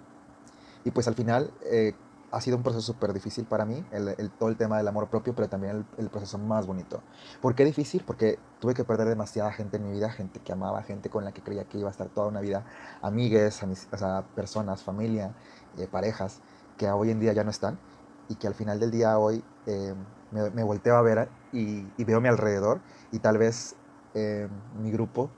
y 0.84 0.92
pues 0.92 1.08
al 1.08 1.14
final... 1.14 1.52
Eh, 1.64 1.94
ha 2.32 2.42
sido 2.42 2.58
un 2.58 2.64
proceso 2.64 2.94
súper 2.94 3.14
difícil 3.14 3.46
para 3.46 3.66
mí, 3.66 3.84
el, 3.92 4.30
todo 4.32 4.50
el 4.50 4.58
tema 4.58 4.78
del 4.78 4.88
amor 4.88 5.10
propio, 5.10 5.34
pero 5.36 5.50
también 5.50 5.86
el, 5.98 6.10
proceso 6.10 6.38
más 6.38 6.68
bonito. 6.68 7.02
¿Por 7.42 7.56
qué 7.56 7.66
difícil? 7.66 8.04
Porque 8.06 8.38
tuve 8.60 8.74
que 8.74 8.84
perder 8.84 9.08
demasiada 9.08 9.52
gente 9.52 9.78
en 9.78 9.88
mi 9.88 9.94
vida, 9.94 10.10
gente 10.10 10.40
que 10.40 10.52
amaba, 10.52 10.84
gente 10.84 11.10
con 11.10 11.26
la 11.26 11.32
que 11.32 11.42
creía 11.42 11.66
que 11.66 11.80
iba 11.80 11.88
a 11.88 11.92
estar 11.92 12.10
toda 12.10 12.28
una 12.28 12.42
vida, 12.42 12.66
amigues, 13.02 13.62
sea, 13.98 14.24
personas, 14.36 14.84
familia, 14.84 15.34
eh, 15.78 15.88
parejas, 15.88 16.42
que 16.78 16.90
hoy 16.90 17.12
en 17.12 17.20
día 17.20 17.34
ya 17.34 17.44
no 17.44 17.50
están 17.50 17.80
y 18.28 18.36
que 18.36 18.48
al 18.48 18.54
final 18.54 18.80
del 18.80 18.92
día 18.92 19.18
hoy 19.18 19.44
eh, 19.66 19.96
me, 20.32 20.64
volteo 20.64 20.96
a 20.96 21.02
ver 21.02 21.30
y, 21.52 21.84
veo 22.04 22.22
mi 22.22 22.28
alrededor 22.28 22.80
y 23.12 23.20
tal 23.20 23.38
vez 23.38 23.76
eh, 24.14 24.48
mi 24.82 24.92
grupo 24.92 25.30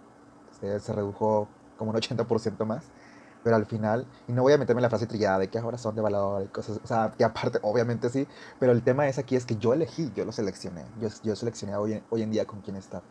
se 0.60 0.94
redujo 0.94 1.48
como 1.78 1.92
un 1.92 1.98
80% 1.98 2.66
más 2.66 2.84
pero 3.44 3.56
al 3.56 3.66
final, 3.66 4.06
y 4.28 4.34
no 4.34 4.44
voy 4.44 4.54
a 4.54 4.58
meterme 4.58 4.80
en 4.80 4.84
la 4.84 4.90
frase 4.90 5.08
trillada 5.08 5.40
de 5.40 5.50
que 5.50 5.58
ahora 5.58 5.78
son 5.78 5.96
de 5.96 6.02
valor 6.02 6.44
y 6.44 6.48
cosas, 6.48 6.80
o 6.84 6.88
sea, 6.88 7.12
que 7.18 7.24
aparte, 7.24 7.60
obviamente 7.64 8.10
sí, 8.10 8.28
pero 8.60 8.72
el 8.72 8.84
tema 8.84 9.08
es 9.08 9.18
aquí 9.18 9.36
es 9.36 9.46
que 9.46 9.56
yo 9.56 9.74
elegí, 9.74 10.12
yo 10.16 10.26
lo 10.26 10.32
seleccioné, 10.32 10.86
yo, 11.00 11.10
yo 11.24 11.36
seleccioné 11.36 11.76
hoy, 11.76 12.04
hoy 12.10 12.22
en 12.22 12.32
día 12.32 12.46
con 12.46 12.62
quién 12.62 12.76
estar, 12.76 13.02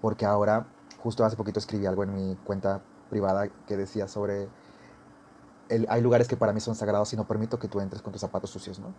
porque 0.00 0.26
ahora, 0.26 0.66
justo 1.02 1.24
hace 1.24 1.36
poquito 1.36 1.58
escribí 1.58 1.86
algo 1.86 2.02
en 2.02 2.14
mi 2.14 2.36
cuenta 2.44 2.82
privada 3.10 3.48
que 3.66 3.76
decía 3.76 4.08
sobre, 4.08 4.48
el, 5.68 5.86
hay 5.88 6.00
lugares 6.02 6.28
que 6.28 6.36
para 6.36 6.52
mí 6.52 6.60
son 6.60 6.74
sagrados 6.74 7.12
y 7.12 7.16
no 7.16 7.26
permito 7.26 7.58
que 7.58 7.68
tú 7.68 7.80
entres 7.80 8.02
con 8.02 8.12
tus 8.12 8.20
zapatos 8.20 8.50
sucios, 8.50 8.78
¿no? 8.78 8.94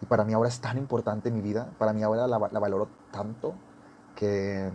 Y 0.00 0.06
para 0.06 0.24
mí 0.24 0.32
ahora 0.32 0.48
es 0.48 0.60
tan 0.60 0.78
importante 0.78 1.30
mi 1.30 1.40
vida, 1.40 1.70
para 1.78 1.92
mí 1.92 2.02
ahora 2.02 2.26
la, 2.26 2.38
la 2.38 2.58
valoro 2.58 2.88
tanto 3.10 3.54
que, 4.16 4.70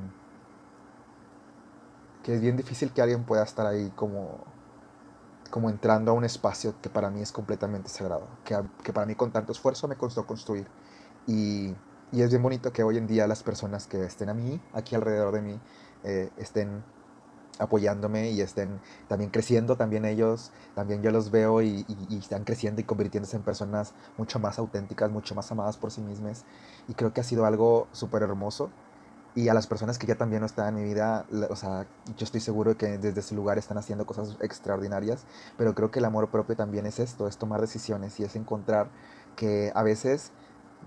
que 2.24 2.36
es 2.36 2.42
bien 2.42 2.58
difícil 2.58 2.92
que 2.92 3.02
alguien 3.02 3.24
pueda 3.24 3.44
estar 3.44 3.66
ahí 3.66 3.92
como 3.96 4.57
como 5.48 5.70
entrando 5.70 6.12
a 6.12 6.14
un 6.14 6.26
espacio 6.26 6.76
que 6.82 6.90
para 6.90 7.10
mí 7.10 7.22
es 7.22 7.32
completamente 7.32 7.90
sagrado, 7.90 8.28
que, 8.44 8.58
que 8.84 8.94
para 8.94 9.06
mí 9.06 9.16
con 9.16 9.32
tanto 9.32 9.52
esfuerzo 9.52 9.88
me 9.88 9.96
costó 9.96 10.26
construir. 10.26 10.68
Y, 11.28 11.76
y, 12.12 12.22
es 12.22 12.30
bien 12.30 12.42
bonito 12.42 12.72
que 12.72 12.84
hoy 12.84 12.98
en 12.98 13.08
día 13.08 13.28
las 13.28 13.44
personas 13.44 13.88
que 13.88 14.04
estén 14.04 14.30
a 14.30 14.34
mí, 14.34 14.62
aquí 14.74 14.96
alrededor 14.96 15.34
de 15.34 15.42
mí, 15.42 15.60
eh, 16.04 16.30
estén 16.38 16.84
apoyándome 17.60 18.30
y 18.32 18.42
estén 18.42 18.80
también 19.08 19.32
creciendo, 19.32 19.78
también 19.78 20.06
ellos, 20.06 20.52
también 20.76 21.02
yo 21.02 21.12
los 21.12 21.32
veo 21.32 21.62
y, 21.62 21.86
y, 22.10 22.18
están 22.18 22.44
creciendo 22.44 22.82
y 22.82 22.84
convirtiéndose 22.84 23.36
en 23.36 23.44
personas 23.44 23.94
mucho 24.18 24.40
más 24.40 24.60
auténticas, 24.60 25.12
mucho 25.12 25.36
más 25.36 25.52
amadas 25.52 25.78
por 25.78 25.92
sí 25.92 26.02
mismas. 26.02 26.46
Y 26.88 26.94
creo 26.94 27.14
que 27.14 27.22
ha 27.22 27.24
sido 27.24 27.46
algo 27.46 27.88
súper 27.92 28.24
hermoso 28.24 28.70
y 29.38 29.50
a 29.50 29.54
las 29.54 29.68
personas 29.68 30.00
que 30.00 30.08
ya 30.08 30.16
también 30.16 30.40
no 30.40 30.48
están 30.48 30.70
en 30.70 30.82
mi 30.82 30.84
vida, 30.84 31.28
o 31.52 31.56
sea, 31.56 31.86
yo 32.18 32.24
estoy 32.24 32.42
seguro 32.42 32.76
que 32.76 32.98
desde 32.98 33.22
su 33.22 33.36
lugar 33.36 33.60
están 33.60 33.78
haciendo 33.78 34.04
cosas 34.08 34.36
extraordinarias, 34.42 35.26
pero 35.60 35.76
creo 35.76 35.92
que 35.92 36.00
el 36.00 36.06
amor 36.06 36.30
propio 36.32 36.56
también 36.56 36.88
es 36.88 36.98
esto, 36.98 37.28
es 37.28 37.38
tomar 37.38 37.62
decisiones 37.62 38.20
y 38.20 38.24
es 38.24 38.36
encontrar 38.36 38.90
que 39.36 39.72
a 39.76 39.84
veces, 39.84 40.32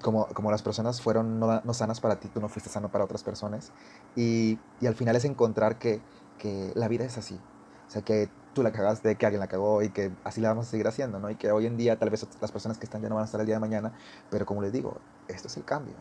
como, 0.03 0.27
como 0.27 0.51
las 0.51 0.63
personas 0.63 1.01
fueron 1.01 1.39
no, 1.39 1.61
no 1.63 1.75
sanas 1.75 2.01
para 2.01 2.19
ti, 2.19 2.27
tú 2.27 2.41
no 2.41 2.49
fuiste 2.49 2.69
sano 2.69 2.91
para 2.91 3.05
otras 3.05 3.23
personas, 3.23 3.71
y, 4.17 4.59
y 4.81 4.89
al 4.89 4.97
final 4.97 5.15
es 5.15 5.25
encontrar 5.25 5.79
que, 5.79 6.01
que 6.37 6.73
la 6.75 6.89
vida 6.89 7.05
es 7.05 7.19
así, 7.19 7.39
o 7.87 7.91
sea, 7.93 8.03
que 8.03 8.29
tú 8.53 8.65
la 8.65 8.73
cagaste, 8.73 9.15
que 9.15 9.27
alguien 9.27 9.39
la 9.39 9.47
cagó 9.47 9.81
y 9.81 9.91
que 9.91 10.11
así 10.25 10.41
la 10.41 10.49
vamos 10.49 10.67
a 10.67 10.71
seguir 10.73 10.89
haciendo, 10.89 11.21
¿no? 11.21 11.31
Y 11.31 11.37
que 11.37 11.53
hoy 11.53 11.67
en 11.67 11.77
día 11.77 12.01
tal 12.01 12.11
vez 12.11 12.27
las 12.41 12.51
personas 12.51 12.79
que 12.79 12.85
están 12.87 13.01
ya 13.01 13.09
no 13.09 13.15
van 13.15 13.23
a 13.23 13.27
estar 13.27 13.41
el 13.41 13.47
día 13.47 13.55
de 13.55 13.61
mañana, 13.61 13.93
pero 14.29 14.45
como 14.45 14.61
les 14.61 14.73
digo, 14.73 14.97
esto 15.29 15.47
es 15.47 15.57
el 15.57 15.65
cambio 15.65 15.95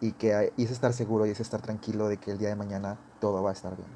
y, 0.00 0.12
que, 0.12 0.52
y 0.56 0.64
es 0.64 0.70
estar 0.70 0.92
seguro 0.92 1.26
y 1.26 1.30
es 1.30 1.40
estar 1.40 1.60
tranquilo 1.60 2.08
de 2.08 2.18
que 2.18 2.30
el 2.30 2.38
día 2.38 2.48
de 2.48 2.56
mañana 2.56 2.98
todo 3.20 3.42
va 3.42 3.50
a 3.50 3.52
estar 3.52 3.76
bien. 3.76 3.88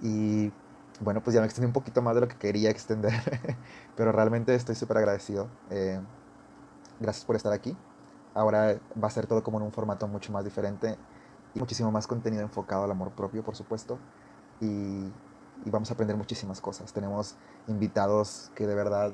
Y 0.00 0.52
bueno, 1.00 1.22
pues 1.22 1.34
ya 1.34 1.40
me 1.40 1.46
extendí 1.46 1.66
un 1.66 1.72
poquito 1.72 2.02
más 2.02 2.14
de 2.14 2.22
lo 2.22 2.28
que 2.28 2.36
quería 2.36 2.70
extender, 2.70 3.12
pero 3.96 4.12
realmente 4.12 4.54
estoy 4.54 4.74
súper 4.74 4.98
agradecido. 4.98 5.48
Eh, 5.70 6.00
gracias 7.00 7.24
por 7.24 7.36
estar 7.36 7.52
aquí. 7.52 7.76
Ahora 8.34 8.78
va 9.02 9.08
a 9.08 9.10
ser 9.10 9.26
todo 9.26 9.42
como 9.42 9.58
en 9.58 9.64
un 9.64 9.72
formato 9.72 10.08
mucho 10.08 10.32
más 10.32 10.44
diferente 10.44 10.96
y 11.54 11.58
muchísimo 11.58 11.90
más 11.90 12.06
contenido 12.06 12.42
enfocado 12.42 12.84
al 12.84 12.90
amor 12.90 13.12
propio, 13.12 13.42
por 13.42 13.56
supuesto. 13.56 13.98
Y, 14.60 14.66
y 15.64 15.70
vamos 15.70 15.90
a 15.90 15.94
aprender 15.94 16.16
muchísimas 16.16 16.60
cosas. 16.60 16.92
Tenemos 16.92 17.36
invitados 17.68 18.50
que 18.54 18.66
de 18.66 18.74
verdad, 18.74 19.12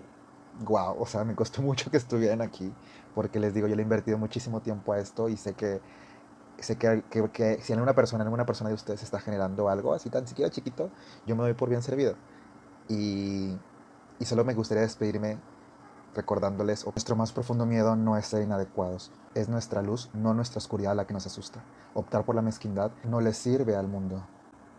wow, 0.61 0.97
o 0.99 1.07
sea, 1.07 1.25
me 1.25 1.35
costó 1.35 1.63
mucho 1.63 1.91
que 1.91 1.97
estuvieran 1.97 2.41
aquí 2.41 2.73
porque 3.15 3.41
les 3.41 3.55
digo, 3.55 3.67
yo 3.67 3.77
le 3.77 3.83
he 3.83 3.85
invertido 3.85 4.19
muchísimo 4.19 4.61
tiempo 4.61 4.93
a 4.93 4.99
esto 4.99 5.29
y 5.29 5.37
sé 5.37 5.55
que 5.55 5.81
sé 6.59 6.77
que, 6.77 7.03
que, 7.33 7.61
si 7.63 7.73
en 7.73 7.81
una 7.81 7.95
persona, 7.95 8.25
en 8.25 8.33
una 8.33 8.47
persona 8.47 8.69
de 8.69 8.75
ustedes 8.75 9.03
está 9.03 9.21
generando 9.21 9.69
algo 9.69 9.95
así 9.95 10.11
tan 10.11 10.27
siquiera 10.27 10.51
chiquito, 10.51 10.91
yo 11.27 11.37
me 11.37 11.43
doy 11.43 11.55
por 11.55 11.69
bien 11.69 11.83
servido. 11.83 12.15
Y, 12.89 13.57
y 14.19 14.25
solo 14.25 14.45
me 14.45 14.55
gustaría 14.55 14.83
despedirme 14.83 15.39
recordándoles, 16.15 16.85
nuestro 16.87 17.15
más 17.17 17.33
profundo 17.33 17.67
miedo 17.67 17.95
no 17.95 18.17
es 18.17 18.27
ser 18.27 18.43
inadecuados, 18.43 19.13
es 19.35 19.49
nuestra 19.49 19.83
luz, 19.83 20.11
no 20.15 20.35
nuestra 20.35 20.59
oscuridad 20.59 20.97
la 20.97 21.07
que 21.07 21.15
nos 21.15 21.27
asusta. 21.27 21.63
Optar 21.95 22.25
por 22.25 22.35
la 22.35 22.43
mezquindad 22.43 22.91
no 23.05 23.21
le 23.21 23.33
sirve 23.33 23.77
al 23.77 23.87
mundo. 23.87 24.27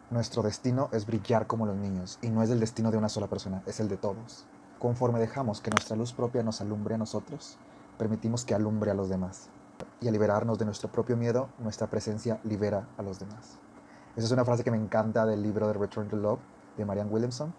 Nuestro 0.09 0.41
destino 0.41 0.89
es 0.91 1.05
brillar 1.05 1.47
como 1.47 1.65
los 1.65 1.77
niños, 1.77 2.19
y 2.21 2.29
no 2.29 2.43
es 2.43 2.49
el 2.49 2.59
destino 2.59 2.91
de 2.91 2.97
una 2.97 3.09
sola 3.09 3.27
persona, 3.27 3.61
es 3.67 3.79
el 3.79 3.87
de 3.87 3.97
todos. 3.97 4.47
Conforme 4.79 5.19
dejamos 5.19 5.59
que 5.59 5.71
nuestra 5.71 5.97
luz 5.97 6.13
propia 6.13 6.41
nos 6.41 6.61
alumbre 6.61 6.95
a 6.95 6.97
nosotros, 6.97 7.57
permitimos 7.97 8.45
que 8.45 8.55
alumbre 8.55 8.91
a 8.91 8.93
los 8.93 9.09
demás. 9.09 9.49
Y 9.99 10.07
al 10.07 10.13
liberarnos 10.13 10.57
de 10.57 10.63
nuestro 10.63 10.89
propio 10.89 11.17
miedo, 11.17 11.49
nuestra 11.59 11.87
presencia 11.87 12.39
libera 12.45 12.87
a 12.97 13.01
los 13.01 13.19
demás. 13.19 13.59
Esa 14.15 14.27
es 14.27 14.31
una 14.31 14.45
frase 14.45 14.63
que 14.63 14.71
me 14.71 14.77
encanta 14.77 15.25
del 15.25 15.43
libro 15.43 15.67
de 15.67 15.73
Return 15.73 16.07
to 16.07 16.15
Love 16.15 16.39
de 16.77 16.85
Marianne 16.85 17.11
Williamson, 17.11 17.53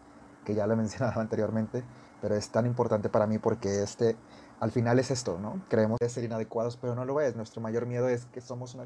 que 0.47 0.55
ya 0.55 0.64
he 0.64 0.77
mencionado 0.77 1.21
anteriormente, 1.21 1.85
pero 2.23 2.35
es 2.35 2.49
tan 2.49 2.64
importante 2.64 3.11
para 3.11 3.27
mí 3.27 3.37
porque 3.37 3.83
este, 3.83 4.16
al 4.59 4.71
final 4.71 4.99
es 4.99 5.11
esto, 5.11 5.38
¿no? 5.38 5.61
Creemos 5.68 5.99
ser 6.09 6.25
inadecuados, 6.25 6.79
pero 6.79 6.94
no 6.94 7.05
lo 7.05 7.21
es. 7.21 7.37
Nuestro 7.37 7.61
mayor 7.61 7.85
miedo 7.85 8.09
es 8.09 8.25
que 8.25 8.40
somos 8.40 8.79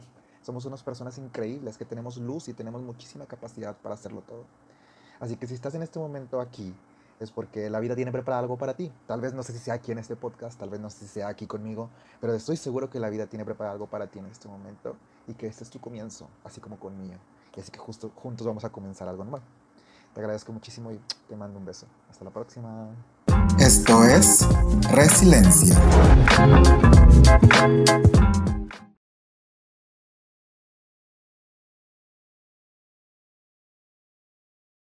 somos 0.42 0.64
unas 0.64 0.82
personas 0.82 1.18
increíbles, 1.18 1.78
que 1.78 1.84
tenemos 1.84 2.16
luz 2.16 2.48
y 2.48 2.52
tenemos 2.52 2.82
muchísima 2.82 3.26
capacidad 3.26 3.76
para 3.76 3.94
hacerlo 3.94 4.22
todo. 4.22 4.44
Así 5.20 5.36
que 5.36 5.46
si 5.46 5.54
estás 5.54 5.76
en 5.76 5.82
este 5.82 6.00
momento 6.00 6.40
aquí 6.40 6.74
porque 7.30 7.70
la 7.70 7.80
vida 7.80 7.94
tiene 7.94 8.12
preparado 8.12 8.42
algo 8.42 8.58
para 8.58 8.74
ti. 8.74 8.92
Tal 9.06 9.20
vez 9.20 9.34
no 9.34 9.42
sé 9.42 9.52
si 9.52 9.58
sea 9.58 9.74
aquí 9.74 9.92
en 9.92 9.98
este 9.98 10.16
podcast, 10.16 10.58
tal 10.58 10.70
vez 10.70 10.80
no 10.80 10.90
sé 10.90 11.00
si 11.00 11.08
sea 11.08 11.28
aquí 11.28 11.46
conmigo, 11.46 11.90
pero 12.20 12.34
estoy 12.34 12.56
seguro 12.56 12.90
que 12.90 13.00
la 13.00 13.10
vida 13.10 13.26
tiene 13.26 13.44
preparado 13.44 13.74
algo 13.74 13.86
para 13.86 14.06
ti 14.06 14.18
en 14.18 14.26
este 14.26 14.48
momento 14.48 14.96
y 15.26 15.34
que 15.34 15.46
este 15.46 15.64
es 15.64 15.70
tu 15.70 15.80
comienzo, 15.80 16.28
así 16.44 16.60
como 16.60 16.78
conmigo. 16.78 17.14
Y 17.56 17.60
así 17.60 17.70
que 17.70 17.78
justo 17.78 18.10
juntos 18.14 18.46
vamos 18.46 18.64
a 18.64 18.70
comenzar 18.70 19.08
algo 19.08 19.24
nuevo. 19.24 19.44
Te 20.12 20.20
agradezco 20.20 20.52
muchísimo 20.52 20.92
y 20.92 21.00
te 21.28 21.36
mando 21.36 21.58
un 21.58 21.64
beso. 21.64 21.86
Hasta 22.08 22.24
la 22.24 22.30
próxima. 22.30 22.88
Esto 23.58 24.04
es 24.04 24.46
Resiliencia. 24.90 25.74